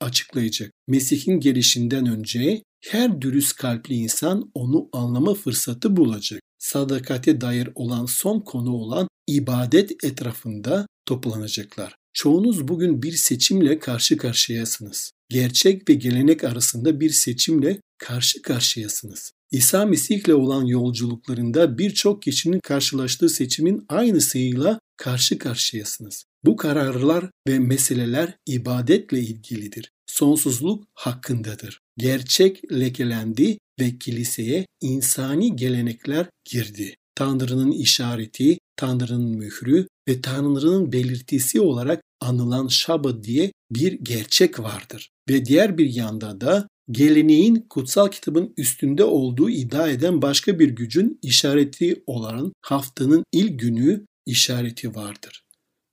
açıklayacak. 0.01 0.73
Mesih'in 0.89 1.41
gelişinden 1.41 2.07
önce 2.07 2.63
her 2.85 3.21
dürüst 3.21 3.57
kalpli 3.57 3.95
insan 3.95 4.51
onu 4.55 4.89
anlama 4.93 5.35
fırsatı 5.35 5.97
bulacak. 5.97 6.41
Sadakate 6.59 7.41
dair 7.41 7.69
olan 7.75 8.07
son 8.07 8.41
konu 8.41 8.73
olan 8.73 9.09
ibadet 9.27 10.05
etrafında 10.05 10.87
toplanacaklar. 11.07 11.97
Çoğunuz 12.13 12.69
bugün 12.69 13.03
bir 13.03 13.13
seçimle 13.13 13.79
karşı 13.79 14.17
karşıyasınız. 14.17 15.13
Gerçek 15.29 15.89
ve 15.91 15.95
gelenek 15.95 16.45
arasında 16.45 17.01
bir 17.01 17.11
seçimle 17.11 17.81
karşı 17.99 18.43
karşıyasınız. 18.43 19.33
İsa 19.51 19.87
Mesih'le 19.87 20.35
olan 20.35 20.65
yolculuklarında 20.65 21.79
birçok 21.79 22.23
kişinin 22.23 22.61
karşılaştığı 22.61 23.29
seçimin 23.29 23.85
aynısıyla 23.89 24.81
karşı 24.97 25.39
karşıyasınız. 25.39 26.25
Bu 26.45 26.57
kararlar 26.57 27.31
ve 27.49 27.59
meseleler 27.59 28.37
ibadetle 28.47 29.21
ilgilidir. 29.21 29.93
Sonsuzluk 30.07 30.85
hakkındadır. 30.95 31.81
Gerçek 31.99 32.73
lekelendi 32.73 33.59
ve 33.81 33.99
kiliseye 33.99 34.67
insani 34.81 35.57
gelenekler 35.57 36.27
girdi. 36.45 36.95
Tanrı'nın 37.15 37.73
işareti, 37.73 38.59
Tanrı'nın 38.77 39.37
mührü 39.37 39.89
ve 40.09 40.21
Tanrı'nın 40.21 40.93
belirtisi 40.93 41.61
olarak 41.61 42.03
anılan 42.21 42.69
Şabat 42.69 43.25
diye 43.25 43.53
bir 43.71 43.93
gerçek 43.93 44.61
vardır. 44.61 45.11
Ve 45.29 45.45
diğer 45.45 45.79
bir 45.79 45.95
yanda 45.95 46.41
da 46.41 46.69
geleneğin 46.91 47.67
kutsal 47.71 48.09
kitabın 48.09 48.55
üstünde 48.57 49.05
olduğu 49.05 49.51
iddia 49.51 49.89
eden 49.89 50.23
başka 50.23 50.59
bir 50.59 50.69
gücün 50.69 51.19
işareti 51.23 52.03
olan 52.07 52.53
haftanın 52.63 53.25
ilk 53.33 53.61
günü 53.61 54.07
işareti 54.27 54.95
vardır. 54.95 55.45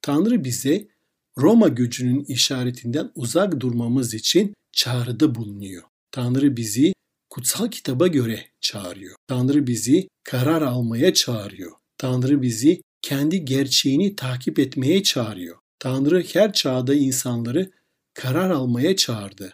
Tanrı 0.01 0.43
bize 0.43 0.87
Roma 1.37 1.67
gücünün 1.67 2.23
işaretinden 2.23 3.11
uzak 3.15 3.59
durmamız 3.59 4.13
için 4.13 4.53
çağrıda 4.71 5.35
bulunuyor. 5.35 5.83
Tanrı 6.11 6.57
bizi 6.57 6.93
kutsal 7.29 7.67
kitaba 7.71 8.07
göre 8.07 8.45
çağırıyor. 8.61 9.15
Tanrı 9.27 9.67
bizi 9.67 10.07
karar 10.23 10.61
almaya 10.61 11.13
çağırıyor. 11.13 11.71
Tanrı 11.97 12.41
bizi 12.41 12.81
kendi 13.01 13.45
gerçeğini 13.45 14.15
takip 14.15 14.59
etmeye 14.59 15.03
çağırıyor. 15.03 15.57
Tanrı 15.79 16.23
her 16.33 16.53
çağda 16.53 16.93
insanları 16.95 17.71
karar 18.13 18.49
almaya 18.49 18.95
çağırdı. 18.95 19.53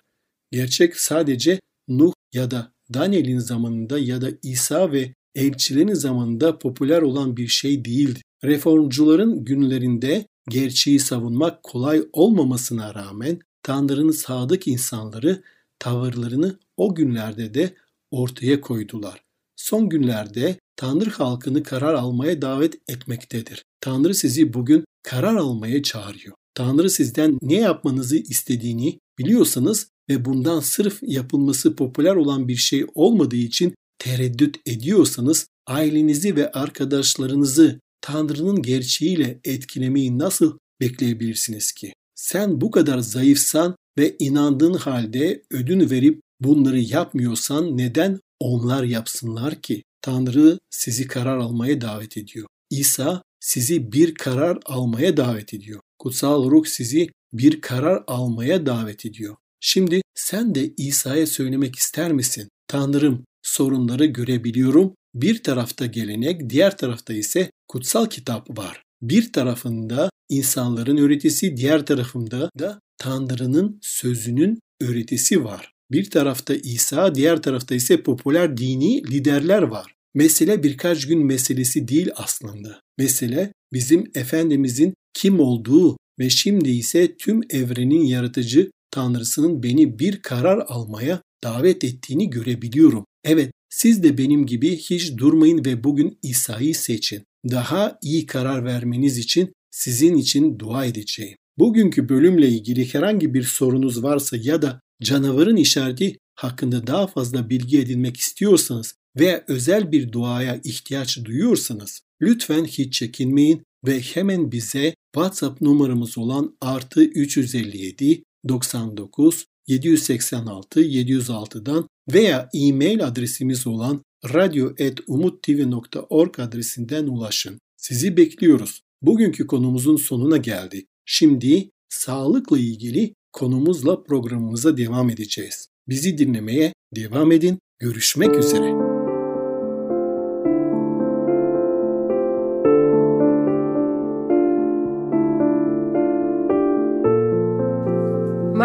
Gerçek 0.52 0.96
sadece 0.96 1.60
Nuh 1.88 2.14
ya 2.34 2.52
da 2.52 2.72
Daniel'in 2.94 3.40
zamanında 3.40 4.00
ya 4.00 4.22
da 4.22 4.30
İsa 4.44 4.92
ve 4.92 5.14
elçilerin 5.36 5.94
zamanında 5.94 6.60
popüler 6.60 7.02
olan 7.02 7.38
bir 7.38 7.48
şey 7.48 7.86
değildi. 7.86 8.22
Reformcuların 8.44 9.46
günlerinde 9.46 10.26
gerçeği 10.50 11.00
savunmak 11.00 11.64
kolay 11.64 12.04
olmamasına 12.14 12.96
rağmen 12.96 13.40
Tanrı'nın 13.64 14.12
sadık 14.12 14.68
insanları 14.68 15.44
tavırlarını 15.80 16.60
o 16.78 16.96
günlerde 16.96 17.54
de 17.54 17.74
ortaya 18.12 18.62
koydular. 18.62 19.24
Son 19.56 19.90
günlerde 19.90 20.60
Tanrı 20.76 21.10
halkını 21.10 21.64
karar 21.64 21.94
almaya 21.94 22.42
davet 22.42 22.76
etmektedir. 22.88 23.66
Tanrı 23.82 24.16
sizi 24.16 24.54
bugün 24.54 24.86
karar 25.04 25.36
almaya 25.36 25.84
çağırıyor. 25.84 26.36
Tanrı 26.56 26.90
sizden 26.90 27.38
ne 27.42 27.56
yapmanızı 27.56 28.18
istediğini 28.18 29.00
biliyorsanız 29.18 29.88
ve 30.10 30.26
bundan 30.26 30.60
sırf 30.60 31.00
yapılması 31.02 31.76
popüler 31.76 32.16
olan 32.16 32.48
bir 32.48 32.56
şey 32.56 32.86
olmadığı 32.96 33.36
için 33.36 33.76
tereddüt 34.00 34.58
ediyorsanız 34.66 35.48
ailenizi 35.68 36.36
ve 36.36 36.52
arkadaşlarınızı 36.52 37.80
Tanrı'nın 38.02 38.62
gerçeğiyle 38.62 39.40
etkilemeyi 39.44 40.20
nasıl 40.20 40.58
bekleyebilirsiniz 40.82 41.72
ki? 41.72 41.94
Sen 42.16 42.62
bu 42.62 42.72
kadar 42.72 43.00
zayıfsan 43.00 43.76
ve 43.98 44.16
inandığın 44.20 44.74
halde 44.74 45.44
ödün 45.52 45.90
verip 45.90 46.22
bunları 46.40 46.80
yapmıyorsan 46.80 47.78
neden 47.78 48.20
onlar 48.40 48.84
yapsınlar 48.84 49.62
ki? 49.62 49.84
Tanrı 50.02 50.60
sizi 50.70 51.08
karar 51.08 51.38
almaya 51.38 51.82
davet 51.82 52.18
ediyor. 52.18 52.48
İsa 52.70 53.24
sizi 53.40 53.92
bir 53.92 54.16
karar 54.16 54.58
almaya 54.66 55.18
davet 55.18 55.54
ediyor. 55.54 55.82
Kutsal 56.00 56.52
ruh 56.52 56.66
sizi 56.66 57.10
bir 57.34 57.62
karar 57.62 58.04
almaya 58.08 58.66
davet 58.66 59.06
ediyor. 59.06 59.36
Şimdi 59.60 60.02
sen 60.16 60.56
de 60.56 60.74
İsa'ya 60.78 61.28
söylemek 61.28 61.76
ister 61.76 62.14
misin? 62.14 62.50
Tanrım, 62.68 63.26
sorunları 63.44 64.06
görebiliyorum. 64.06 64.94
Bir 65.14 65.44
tarafta 65.44 65.86
gelenek, 65.86 66.50
diğer 66.50 66.78
tarafta 66.78 67.14
ise 67.14 67.52
kutsal 67.68 68.06
kitap 68.06 68.58
var. 68.58 68.84
Bir 69.02 69.34
tarafında 69.34 70.10
insanların 70.30 70.98
öğretisi, 70.98 71.58
diğer 71.58 71.86
tarafında 71.86 72.50
da 72.60 72.80
Tanrı'nın 72.98 73.80
sözünün 73.82 74.60
öğretisi 74.82 75.44
var. 75.44 75.74
Bir 75.92 76.10
tarafta 76.10 76.54
İsa, 76.56 77.16
diğer 77.16 77.42
tarafta 77.42 77.76
ise 77.76 78.04
popüler 78.04 78.58
dini 78.58 79.12
liderler 79.12 79.62
var. 79.62 79.94
Mesele 80.14 80.64
birkaç 80.64 81.08
gün 81.08 81.26
meselesi 81.26 81.88
değil 81.88 82.10
aslında. 82.16 82.82
Mesele 82.98 83.54
bizim 83.74 84.12
Efendimizin 84.16 84.94
kim 85.14 85.40
olduğu 85.40 85.98
ve 86.20 86.30
şimdi 86.30 86.70
ise 86.70 87.18
tüm 87.18 87.42
evrenin 87.50 88.02
yaratıcı 88.02 88.72
Tanrısının 88.92 89.64
beni 89.64 90.00
bir 90.00 90.22
karar 90.22 90.66
almaya 90.68 91.22
davet 91.44 91.84
ettiğini 91.84 92.30
görebiliyorum. 92.30 93.06
Evet, 93.24 93.52
siz 93.70 94.04
de 94.04 94.18
benim 94.18 94.46
gibi 94.46 94.78
hiç 94.78 95.18
durmayın 95.18 95.66
ve 95.66 95.84
bugün 95.84 96.20
İsa'yı 96.24 96.76
seçin. 96.76 97.24
Daha 97.52 97.98
iyi 98.02 98.26
karar 98.26 98.66
vermeniz 98.66 99.18
için 99.18 99.54
sizin 99.72 100.18
için 100.18 100.60
dua 100.60 100.86
edeceğim. 100.86 101.38
Bugünkü 101.58 102.10
bölümle 102.10 102.50
ilgili 102.50 102.94
herhangi 102.94 103.34
bir 103.34 103.44
sorunuz 103.44 104.04
varsa 104.04 104.38
ya 104.38 104.62
da 104.62 104.82
canavarın 105.04 105.56
işareti 105.56 106.18
hakkında 106.36 106.88
daha 106.88 107.08
fazla 107.08 107.50
bilgi 107.50 107.80
edinmek 107.80 108.18
istiyorsanız 108.18 108.94
veya 109.20 109.44
özel 109.48 109.92
bir 109.92 110.12
duaya 110.12 110.62
ihtiyaç 110.64 111.26
duyuyorsanız 111.26 112.02
lütfen 112.22 112.66
hiç 112.66 112.94
çekinmeyin 112.94 113.64
ve 113.86 114.02
hemen 114.02 114.52
bize 114.52 114.96
WhatsApp 115.16 115.62
numaramız 115.62 116.18
olan 116.18 116.58
artı 116.62 117.04
357 117.04 118.24
99 118.48 119.46
786 119.68 120.82
706'dan 120.82 121.88
veya 122.14 122.50
e-mail 122.54 123.06
adresimiz 123.06 123.68
olan 123.68 124.04
radyo.umuttv.org 124.34 126.40
adresinden 126.40 127.08
ulaşın. 127.08 127.60
Sizi 127.78 128.18
bekliyoruz. 128.18 128.82
Bugünkü 129.02 129.48
konumuzun 129.48 129.96
sonuna 129.96 130.38
geldik. 130.38 130.88
Şimdi 131.06 131.70
sağlıkla 131.90 132.60
ilgili 132.60 133.14
konumuzla 133.34 134.04
programımıza 134.04 134.78
devam 134.78 135.10
edeceğiz. 135.10 135.68
Bizi 135.88 136.18
dinlemeye 136.18 136.74
devam 136.96 137.32
edin. 137.32 137.60
Görüşmek 137.80 138.36
üzere. 138.36 138.89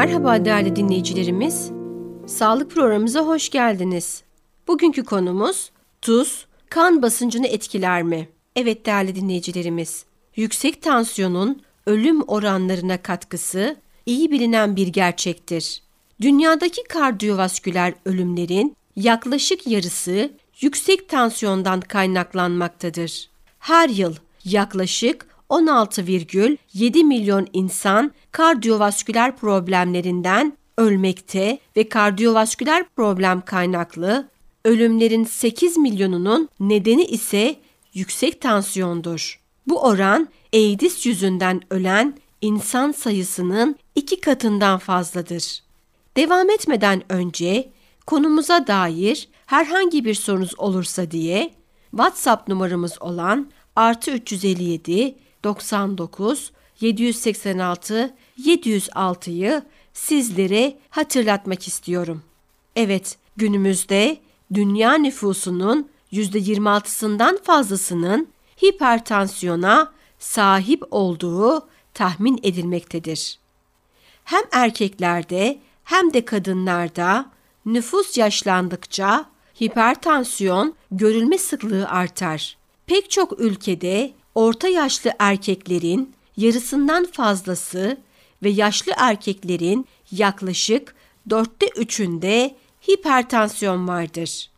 Merhaba 0.05 0.45
değerli 0.45 0.77
dinleyicilerimiz. 0.77 1.71
Sağlık 2.27 2.71
programımıza 2.71 3.21
hoş 3.21 3.51
geldiniz. 3.51 4.23
Bugünkü 4.69 5.05
konumuz 5.05 5.71
tuz 6.03 6.47
kan 6.71 7.03
basıncını 7.03 7.47
etkiler 7.47 8.03
mi? 8.03 8.29
Evet 8.57 8.87
değerli 8.87 9.15
dinleyicilerimiz. 9.15 10.05
Yüksek 10.37 10.83
tansiyonun 10.83 11.63
ölüm 11.87 12.23
oranlarına 12.23 13.03
katkısı 13.03 13.77
iyi 14.07 14.31
bilinen 14.31 14.77
bir 14.77 14.87
gerçektir. 14.87 15.83
Dünyadaki 16.21 16.85
kardiyovasküler 16.85 17.95
ölümlerin 18.05 18.77
yaklaşık 18.97 19.67
yarısı 19.67 20.31
yüksek 20.61 21.09
tansiyondan 21.09 21.81
kaynaklanmaktadır. 21.81 23.29
Her 23.59 23.89
yıl 23.89 24.15
yaklaşık 24.45 25.27
16,7 25.51 27.05
milyon 27.05 27.47
insan 27.53 28.13
kardiyovasküler 28.33 29.37
problemlerinden 29.37 30.53
ölmekte 30.79 31.59
ve 31.77 31.89
kardiyovasküler 31.89 32.85
problem 32.97 33.41
kaynaklı 33.41 34.29
ölümlerin 34.65 35.25
8 35.25 35.77
milyonunun 35.77 36.49
nedeni 36.61 37.05
ise 37.05 37.57
yüksek 37.95 38.41
tansiyondur. 38.41 39.41
Bu 39.67 39.83
oran 39.83 40.29
AIDS 40.55 41.07
yüzünden 41.07 41.61
ölen 41.71 42.15
insan 42.41 42.93
sayısının 42.93 43.77
iki 43.95 44.21
katından 44.21 44.79
fazladır. 44.79 45.63
Devam 46.17 46.51
etmeden 46.51 47.03
önce 47.13 47.71
konumuza 48.07 48.67
dair 48.67 49.29
herhangi 49.47 50.05
bir 50.05 50.15
sorunuz 50.15 50.59
olursa 50.59 51.11
diye 51.11 51.55
WhatsApp 51.91 52.49
numaramız 52.49 53.03
olan 53.03 53.51
artı 53.77 54.11
357 54.11 55.15
99 55.45 56.53
786 56.81 58.15
706'yı 58.39 59.63
sizlere 59.93 60.79
hatırlatmak 60.91 61.69
istiyorum. 61.69 62.23
Evet, 62.77 63.19
günümüzde 63.37 64.19
dünya 64.55 64.95
nüfusunun 64.95 65.89
%26'sından 66.13 67.43
fazlasının 67.43 68.29
hipertansiyona 68.65 69.93
sahip 70.19 70.83
olduğu 70.91 71.69
tahmin 71.95 72.41
edilmektedir. 72.43 73.39
Hem 74.25 74.43
erkeklerde 74.53 75.59
hem 75.85 76.13
de 76.13 76.25
kadınlarda 76.25 77.31
nüfus 77.67 78.19
yaşlandıkça 78.19 79.31
hipertansiyon 79.61 80.75
görülme 80.91 81.39
sıklığı 81.39 81.89
artar. 81.89 82.57
Pek 82.87 83.11
çok 83.11 83.41
ülkede 83.41 84.13
orta 84.35 84.69
yaşlı 84.69 85.11
erkeklerin 85.19 86.15
yarısından 86.37 87.05
fazlası 87.05 87.97
ve 88.43 88.49
yaşlı 88.49 88.93
erkeklerin 88.97 89.87
yaklaşık 90.13 90.95
dörtte 91.31 91.67
üçünde 91.77 92.55
hipertansiyon 92.91 93.89
vardır. 93.89 94.51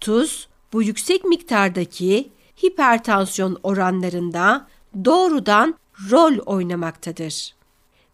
Tuz, 0.00 0.48
bu 0.72 0.82
yüksek 0.82 1.24
miktardaki 1.24 2.30
hipertansiyon 2.64 3.58
oranlarında 3.62 4.66
doğrudan 5.04 5.74
rol 6.10 6.38
oynamaktadır. 6.46 7.54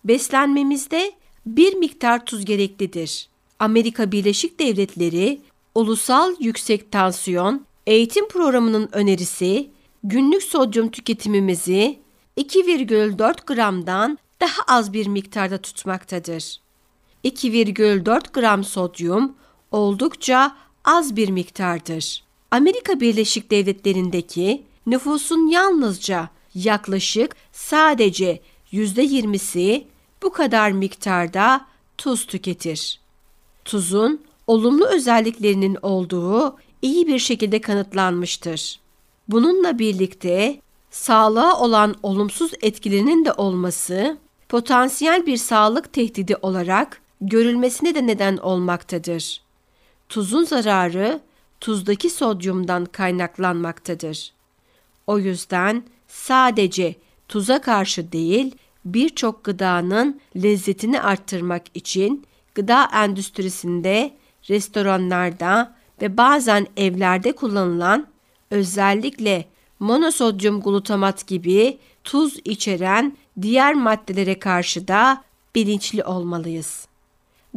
Beslenmemizde 0.04 1.12
bir 1.46 1.74
miktar 1.74 2.26
tuz 2.26 2.44
gereklidir. 2.44 3.28
Amerika 3.58 4.12
Birleşik 4.12 4.60
Devletleri 4.60 5.40
Ulusal 5.74 6.34
Yüksek 6.40 6.92
Tansiyon 6.92 7.66
Eğitim 7.86 8.28
Programı'nın 8.28 8.88
önerisi 8.92 9.70
günlük 10.04 10.42
sodyum 10.42 10.90
tüketimimizi 10.90 11.98
2,4 12.36 13.46
gramdan 13.46 14.18
daha 14.40 14.62
az 14.78 14.92
bir 14.92 15.06
miktarda 15.06 15.58
tutmaktadır. 15.58 16.60
2,4 17.24 18.32
gram 18.32 18.64
sodyum 18.64 19.34
oldukça 19.70 20.56
az 20.84 21.16
bir 21.16 21.28
miktardır. 21.28 22.24
Amerika 22.50 23.00
Birleşik 23.00 23.50
Devletleri'ndeki 23.50 24.62
nüfusun 24.86 25.46
yalnızca 25.46 26.28
yaklaşık 26.54 27.36
sadece 27.52 28.40
%20'si 28.72 29.84
bu 30.22 30.32
kadar 30.32 30.70
miktarda 30.70 31.66
tuz 31.98 32.26
tüketir. 32.26 33.00
Tuzun 33.64 34.20
olumlu 34.46 34.86
özelliklerinin 34.86 35.78
olduğu 35.82 36.56
iyi 36.82 37.06
bir 37.06 37.18
şekilde 37.18 37.60
kanıtlanmıştır. 37.60 38.80
Bununla 39.28 39.78
birlikte 39.78 40.60
sağlığa 40.90 41.60
olan 41.60 41.94
olumsuz 42.02 42.52
etkilerinin 42.62 43.24
de 43.24 43.32
olması 43.32 44.18
potansiyel 44.48 45.26
bir 45.26 45.36
sağlık 45.36 45.92
tehdidi 45.92 46.36
olarak 46.36 47.00
görülmesine 47.20 47.94
de 47.94 48.06
neden 48.06 48.36
olmaktadır. 48.36 49.42
Tuzun 50.08 50.44
zararı 50.44 51.20
tuzdaki 51.60 52.10
sodyumdan 52.10 52.84
kaynaklanmaktadır. 52.84 54.32
O 55.06 55.18
yüzden 55.18 55.82
sadece 56.08 56.94
tuza 57.28 57.60
karşı 57.60 58.12
değil, 58.12 58.54
birçok 58.84 59.44
gıdanın 59.44 60.20
lezzetini 60.36 61.00
arttırmak 61.00 61.62
için 61.74 62.26
gıda 62.54 62.88
endüstrisinde, 62.94 64.16
restoranlarda 64.50 65.76
ve 66.02 66.16
bazen 66.16 66.66
evlerde 66.76 67.32
kullanılan 67.32 68.06
özellikle 68.50 69.44
monosodyum 69.80 70.60
glutamat 70.60 71.26
gibi 71.26 71.78
tuz 72.04 72.36
içeren 72.44 73.16
diğer 73.42 73.74
maddelere 73.74 74.38
karşı 74.38 74.88
da 74.88 75.24
bilinçli 75.54 76.04
olmalıyız. 76.04 76.88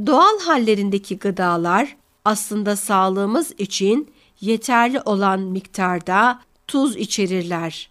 Doğal 0.06 0.40
hallerindeki 0.40 1.18
gıdalar 1.18 1.96
aslında 2.26 2.76
sağlığımız 2.76 3.52
için 3.58 4.12
yeterli 4.42 5.02
olan 5.02 5.40
miktarda 5.40 6.40
tuz 6.68 6.96
içerirler. 6.96 7.90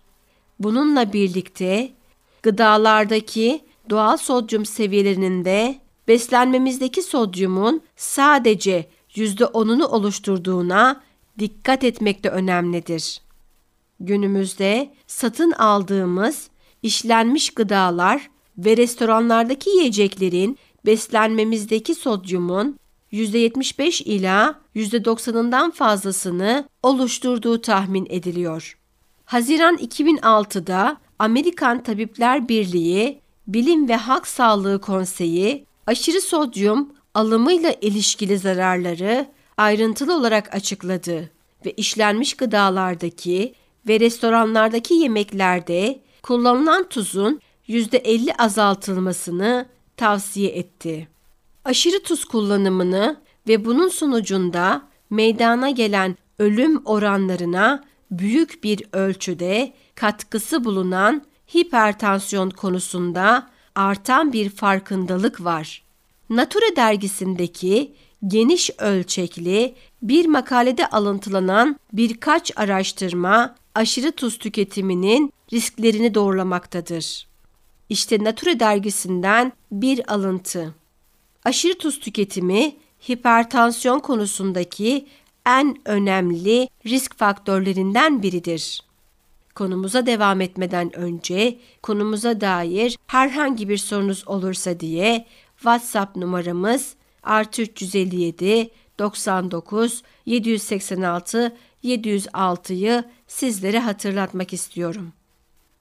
Bununla 0.58 1.12
birlikte 1.12 1.92
gıdalardaki 2.42 3.60
doğal 3.90 4.16
sodyum 4.16 4.66
seviyelerinin 4.66 5.44
de 5.44 5.78
beslenmemizdeki 6.08 7.02
sodyumun 7.02 7.80
sadece 7.96 8.88
%10'unu 9.14 9.84
oluşturduğuna 9.84 11.00
dikkat 11.38 11.84
etmek 11.84 12.24
de 12.24 12.30
önemlidir. 12.30 13.20
Günümüzde 14.00 14.90
satın 15.06 15.50
aldığımız 15.52 16.50
işlenmiş 16.82 17.50
gıdalar 17.50 18.30
ve 18.58 18.76
restoranlardaki 18.76 19.70
yiyeceklerin 19.70 20.58
beslenmemizdeki 20.86 21.94
sodyumun 21.94 22.78
%75 23.12 24.02
ila 24.02 24.60
%90'ından 24.76 25.72
fazlasını 25.72 26.68
oluşturduğu 26.82 27.60
tahmin 27.60 28.06
ediliyor. 28.10 28.78
Haziran 29.24 29.76
2006'da 29.76 30.96
Amerikan 31.18 31.82
Tabipler 31.82 32.48
Birliği 32.48 33.20
Bilim 33.46 33.88
ve 33.88 33.96
Halk 33.96 34.26
Sağlığı 34.26 34.80
Konseyi 34.80 35.66
aşırı 35.86 36.20
sodyum 36.20 36.92
alımıyla 37.14 37.74
ilişkili 37.80 38.38
zararları 38.38 39.26
ayrıntılı 39.58 40.16
olarak 40.16 40.54
açıkladı 40.54 41.30
ve 41.66 41.72
işlenmiş 41.72 42.34
gıdalardaki 42.34 43.54
ve 43.88 44.00
restoranlardaki 44.00 44.94
yemeklerde 44.94 46.00
kullanılan 46.22 46.88
tuzun 46.88 47.40
%50 47.68 48.36
azaltılmasını 48.38 49.66
tavsiye 49.96 50.50
etti. 50.50 51.08
Aşırı 51.64 52.02
tuz 52.02 52.24
kullanımını 52.24 53.20
ve 53.48 53.64
bunun 53.64 53.88
sonucunda 53.88 54.88
meydana 55.10 55.70
gelen 55.70 56.16
ölüm 56.38 56.82
oranlarına 56.84 57.84
büyük 58.10 58.64
bir 58.64 58.82
ölçüde 58.92 59.72
katkısı 59.94 60.64
bulunan 60.64 61.22
hipertansiyon 61.56 62.50
konusunda 62.50 63.50
artan 63.74 64.32
bir 64.32 64.50
farkındalık 64.50 65.44
var. 65.44 65.82
Nature 66.30 66.76
dergisindeki 66.76 67.94
geniş 68.26 68.70
ölçekli 68.78 69.74
bir 70.02 70.26
makalede 70.26 70.86
alıntılanan 70.86 71.76
birkaç 71.92 72.52
araştırma 72.56 73.54
aşırı 73.74 74.12
tuz 74.12 74.38
tüketiminin 74.38 75.32
risklerini 75.52 76.14
doğrulamaktadır. 76.14 77.28
İşte 77.88 78.24
Nature 78.24 78.60
dergisinden 78.60 79.52
bir 79.72 80.12
alıntı. 80.12 80.74
Aşırı 81.44 81.78
tuz 81.78 82.00
tüketimi 82.00 82.76
hipertansiyon 83.08 83.98
konusundaki 83.98 85.06
en 85.46 85.76
önemli 85.84 86.68
risk 86.86 87.18
faktörlerinden 87.18 88.22
biridir. 88.22 88.80
Konumuza 89.54 90.06
devam 90.06 90.40
etmeden 90.40 90.96
önce 90.96 91.58
konumuza 91.82 92.40
dair 92.40 92.98
herhangi 93.06 93.68
bir 93.68 93.76
sorunuz 93.76 94.28
olursa 94.28 94.80
diye 94.80 95.26
WhatsApp 95.56 96.16
numaramız 96.16 96.94
artı 97.28 97.62
357 97.62 98.70
99 98.98 100.02
786 100.26 101.56
706'yı 101.84 103.04
sizlere 103.26 103.78
hatırlatmak 103.78 104.52
istiyorum. 104.52 105.12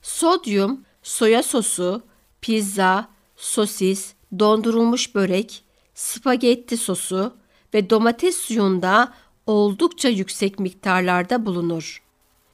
Sodyum, 0.02 0.82
soya 1.04 1.44
sosu, 1.44 2.02
pizza, 2.42 3.08
sosis, 3.36 4.14
dondurulmuş 4.40 5.16
börek, 5.16 5.64
spagetti 5.96 6.78
sosu 6.78 7.34
ve 7.74 7.90
domates 7.90 8.38
suyunda 8.38 9.14
oldukça 9.46 10.10
yüksek 10.10 10.60
miktarlarda 10.60 11.46
bulunur. 11.46 12.02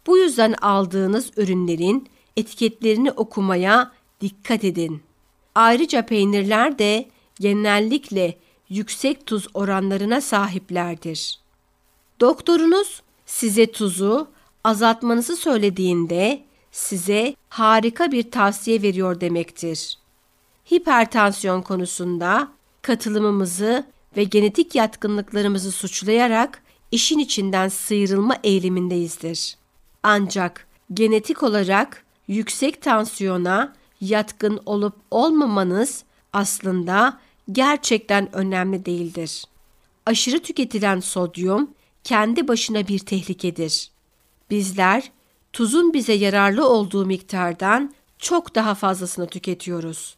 Bu 0.08 0.17
yüzden 0.17 0.53
aldığınız 0.53 1.32
ürünlerin 1.38 2.08
etiketlerini 2.38 3.12
okumaya 3.12 3.91
dikkat 4.21 4.63
edin. 4.63 5.01
Ayrıca 5.56 6.06
peynirler 6.06 6.79
de 6.79 7.10
genellikle 7.39 8.38
yüksek 8.69 9.26
tuz 9.26 9.47
oranlarına 9.54 10.21
sahiplerdir. 10.21 11.39
Doktorunuz 12.19 13.02
size 13.26 13.71
tuzu 13.71 14.28
azaltmanızı 14.63 15.36
söylediğinde 15.36 16.43
size 16.71 17.36
harika 17.49 18.12
bir 18.12 18.32
tavsiye 18.32 18.82
veriyor 18.82 19.21
demektir. 19.21 19.97
Hipertansiyon 20.73 21.62
konusunda 21.62 22.52
katılımımızı 22.82 23.86
ve 24.17 24.23
genetik 24.23 24.76
yatkınlıklarımızı 24.76 25.71
suçlayarak 25.71 26.63
işin 26.91 27.19
içinden 27.19 27.67
sıyrılma 27.67 28.36
eğilimindeyizdir. 28.43 29.58
Ancak 30.04 30.67
genetik 30.93 31.43
olarak 31.43 32.04
yüksek 32.28 32.82
tansiyona 32.82 33.73
yatkın 34.02 34.62
olup 34.65 34.95
olmamanız 35.12 36.04
aslında 36.34 37.19
gerçekten 37.51 38.36
önemli 38.36 38.86
değildir. 38.86 39.45
Aşırı 40.06 40.39
tüketilen 40.39 40.99
sodyum 40.99 41.71
kendi 42.03 42.47
başına 42.47 42.88
bir 42.88 42.99
tehlikedir. 42.99 43.91
Bizler 44.49 45.12
tuzun 45.53 45.93
bize 45.93 46.13
yararlı 46.13 46.67
olduğu 46.69 47.06
miktardan 47.06 47.93
çok 48.19 48.56
daha 48.56 48.75
fazlasını 48.75 49.27
tüketiyoruz. 49.27 50.15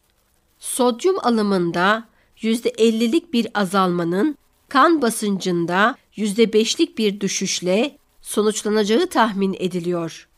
Sodyum 0.58 1.16
alımında 1.22 2.08
%50'lik 2.38 3.32
bir 3.32 3.48
azalmanın 3.54 4.38
kan 4.68 5.02
basıncında 5.02 5.96
%5'lik 6.16 6.98
bir 6.98 7.20
düşüşle 7.20 7.98
sonuçlanacağı 8.22 9.06
tahmin 9.06 9.56
ediliyor. 9.58 10.28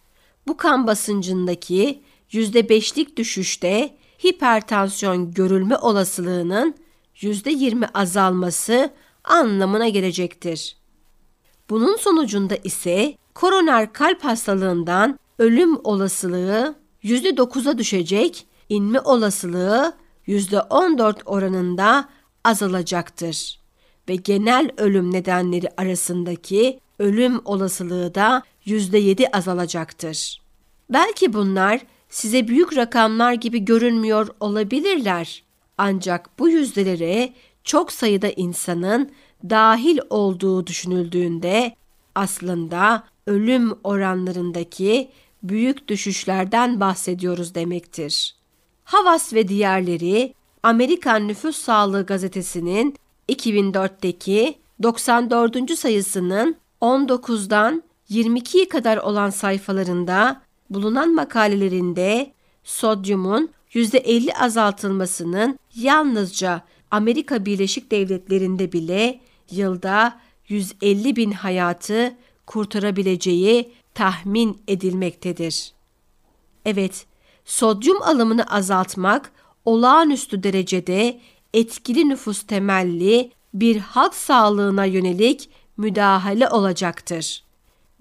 Bu 0.47 0.57
kan 0.57 0.87
basıncındaki 0.87 2.03
%5'lik 2.33 3.17
düşüşte 3.17 3.97
hipertansiyon 4.25 5.31
görülme 5.31 5.77
olasılığının 5.77 6.75
%20 7.17 7.87
azalması 7.95 8.91
anlamına 9.25 9.89
gelecektir. 9.89 10.77
Bunun 11.71 11.97
sonucunda 11.97 12.57
ise 12.57 13.17
koroner 13.35 13.93
kalp 13.93 14.25
hastalığından 14.25 15.19
ölüm 15.39 15.79
olasılığı 15.85 16.75
%9'a 17.05 17.79
düşecek, 17.79 18.47
inme 18.69 19.01
olasılığı 19.01 19.93
%14 20.27 21.23
oranında 21.25 22.09
azalacaktır 22.45 23.61
ve 24.09 24.15
genel 24.15 24.71
ölüm 24.77 25.13
nedenleri 25.13 25.69
arasındaki 25.77 26.81
ölüm 26.99 27.41
olasılığı 27.45 28.15
da 28.15 28.43
%7 28.67 29.31
azalacaktır. 29.33 30.43
Belki 30.91 31.33
bunlar 31.33 31.81
size 32.09 32.49
büyük 32.49 32.77
rakamlar 32.77 33.33
gibi 33.33 33.65
görünmüyor 33.65 34.29
olabilirler. 34.41 35.43
Ancak 35.79 36.39
bu 36.39 36.49
yüzdelere 36.49 37.33
çok 37.65 37.93
sayıda 37.93 38.31
insanın 38.31 39.11
dahil 39.51 39.99
olduğu 40.11 40.67
düşünüldüğünde 40.67 41.75
aslında 42.15 43.05
ölüm 43.27 43.73
oranlarındaki 43.85 45.11
büyük 45.43 45.89
düşüşlerden 45.89 46.81
bahsediyoruz 46.81 47.55
demektir. 47.55 48.35
Havas 48.85 49.33
ve 49.33 49.49
diğerleri 49.49 50.35
Amerikan 50.63 51.29
Nüfus 51.29 51.57
Sağlığı 51.57 52.07
Gazetesi'nin 52.07 52.97
2004'teki 53.29 54.59
94. 54.83 55.79
sayısının 55.79 56.57
19'dan 56.81 57.83
22'ye 58.11 58.69
kadar 58.69 58.97
olan 58.97 59.31
sayfalarında 59.31 60.43
bulunan 60.71 61.15
makalelerinde 61.15 62.33
sodyumun 62.65 63.51
%50 63.75 64.35
azaltılmasının 64.35 65.59
yalnızca 65.75 66.63
Amerika 66.91 67.45
Birleşik 67.45 67.91
Devletleri'nde 67.91 68.73
bile 68.73 69.21
yılda 69.51 70.21
150 70.49 71.17
bin 71.17 71.31
hayatı 71.31 72.17
kurtarabileceği 72.47 73.73
tahmin 73.95 74.63
edilmektedir. 74.69 75.73
Evet, 76.65 77.07
sodyum 77.45 78.03
alımını 78.03 78.45
azaltmak 78.45 79.33
olağanüstü 79.65 80.43
derecede 80.43 81.21
etkili 81.55 82.09
nüfus 82.09 82.43
temelli 82.43 83.31
bir 83.55 83.77
halk 83.77 84.15
sağlığına 84.15 84.85
yönelik 84.85 85.51
müdahale 85.77 86.49
olacaktır. 86.49 87.45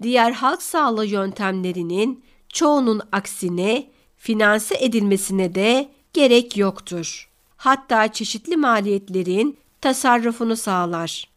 Diğer 0.02 0.32
halk 0.32 0.62
sağlığı 0.62 1.06
yöntemlerinin 1.06 2.24
çoğunun 2.52 3.00
aksine 3.12 3.86
finanse 4.16 4.74
edilmesine 4.80 5.54
de 5.54 5.88
gerek 6.12 6.56
yoktur. 6.56 7.30
Hatta 7.56 8.12
çeşitli 8.12 8.56
maliyetlerin 8.56 9.58
tasarrufunu 9.80 10.56
sağlar. 10.56 11.28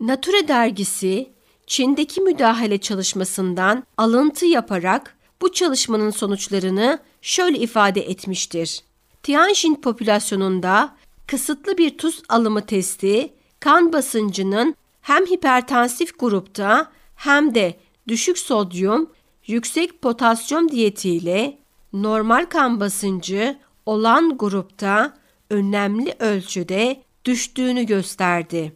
Nature 0.00 0.48
dergisi 0.48 1.30
Çin'deki 1.66 2.20
müdahale 2.20 2.78
çalışmasından 2.78 3.84
alıntı 3.96 4.46
yaparak 4.46 5.16
bu 5.42 5.52
çalışmanın 5.52 6.10
sonuçlarını 6.10 6.98
şöyle 7.22 7.58
ifade 7.58 8.00
etmiştir. 8.00 8.80
Tianjin 9.22 9.74
popülasyonunda 9.74 10.96
kısıtlı 11.26 11.78
bir 11.78 11.98
tuz 11.98 12.22
alımı 12.28 12.66
testi 12.66 13.32
kan 13.60 13.92
basıncının 13.92 14.74
hem 15.00 15.26
hipertansif 15.26 16.18
grupta 16.18 16.92
hem 17.16 17.54
de 17.54 17.76
düşük 18.08 18.38
sodyum, 18.38 19.10
yüksek 19.46 20.02
potasyum 20.02 20.70
diyetiyle 20.70 21.58
normal 21.92 22.46
kan 22.46 22.80
basıncı 22.80 23.58
olan 23.86 24.38
grupta 24.38 25.14
önemli 25.50 26.14
ölçüde 26.18 27.02
düştüğünü 27.24 27.82
gösterdi. 27.82 28.72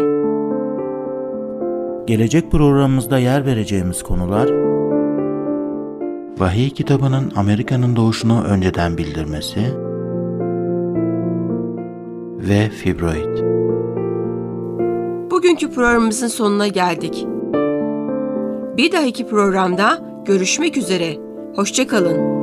Gelecek 2.06 2.50
programımızda 2.50 3.18
yer 3.18 3.46
vereceğimiz 3.46 4.02
konular 4.02 4.48
Vahiy 6.38 6.70
kitabının 6.70 7.32
Amerika'nın 7.36 7.96
doğuşunu 7.96 8.44
önceden 8.44 8.98
bildirmesi 8.98 9.88
ve 12.38 12.70
fibroid. 12.70 13.38
Bugünkü 15.30 15.70
programımızın 15.70 16.28
sonuna 16.28 16.68
geldik. 16.68 17.26
Bir 18.76 18.92
dahaki 18.92 19.26
programda 19.26 20.22
görüşmek 20.26 20.76
üzere. 20.76 21.16
Hoşçakalın. 21.54 22.37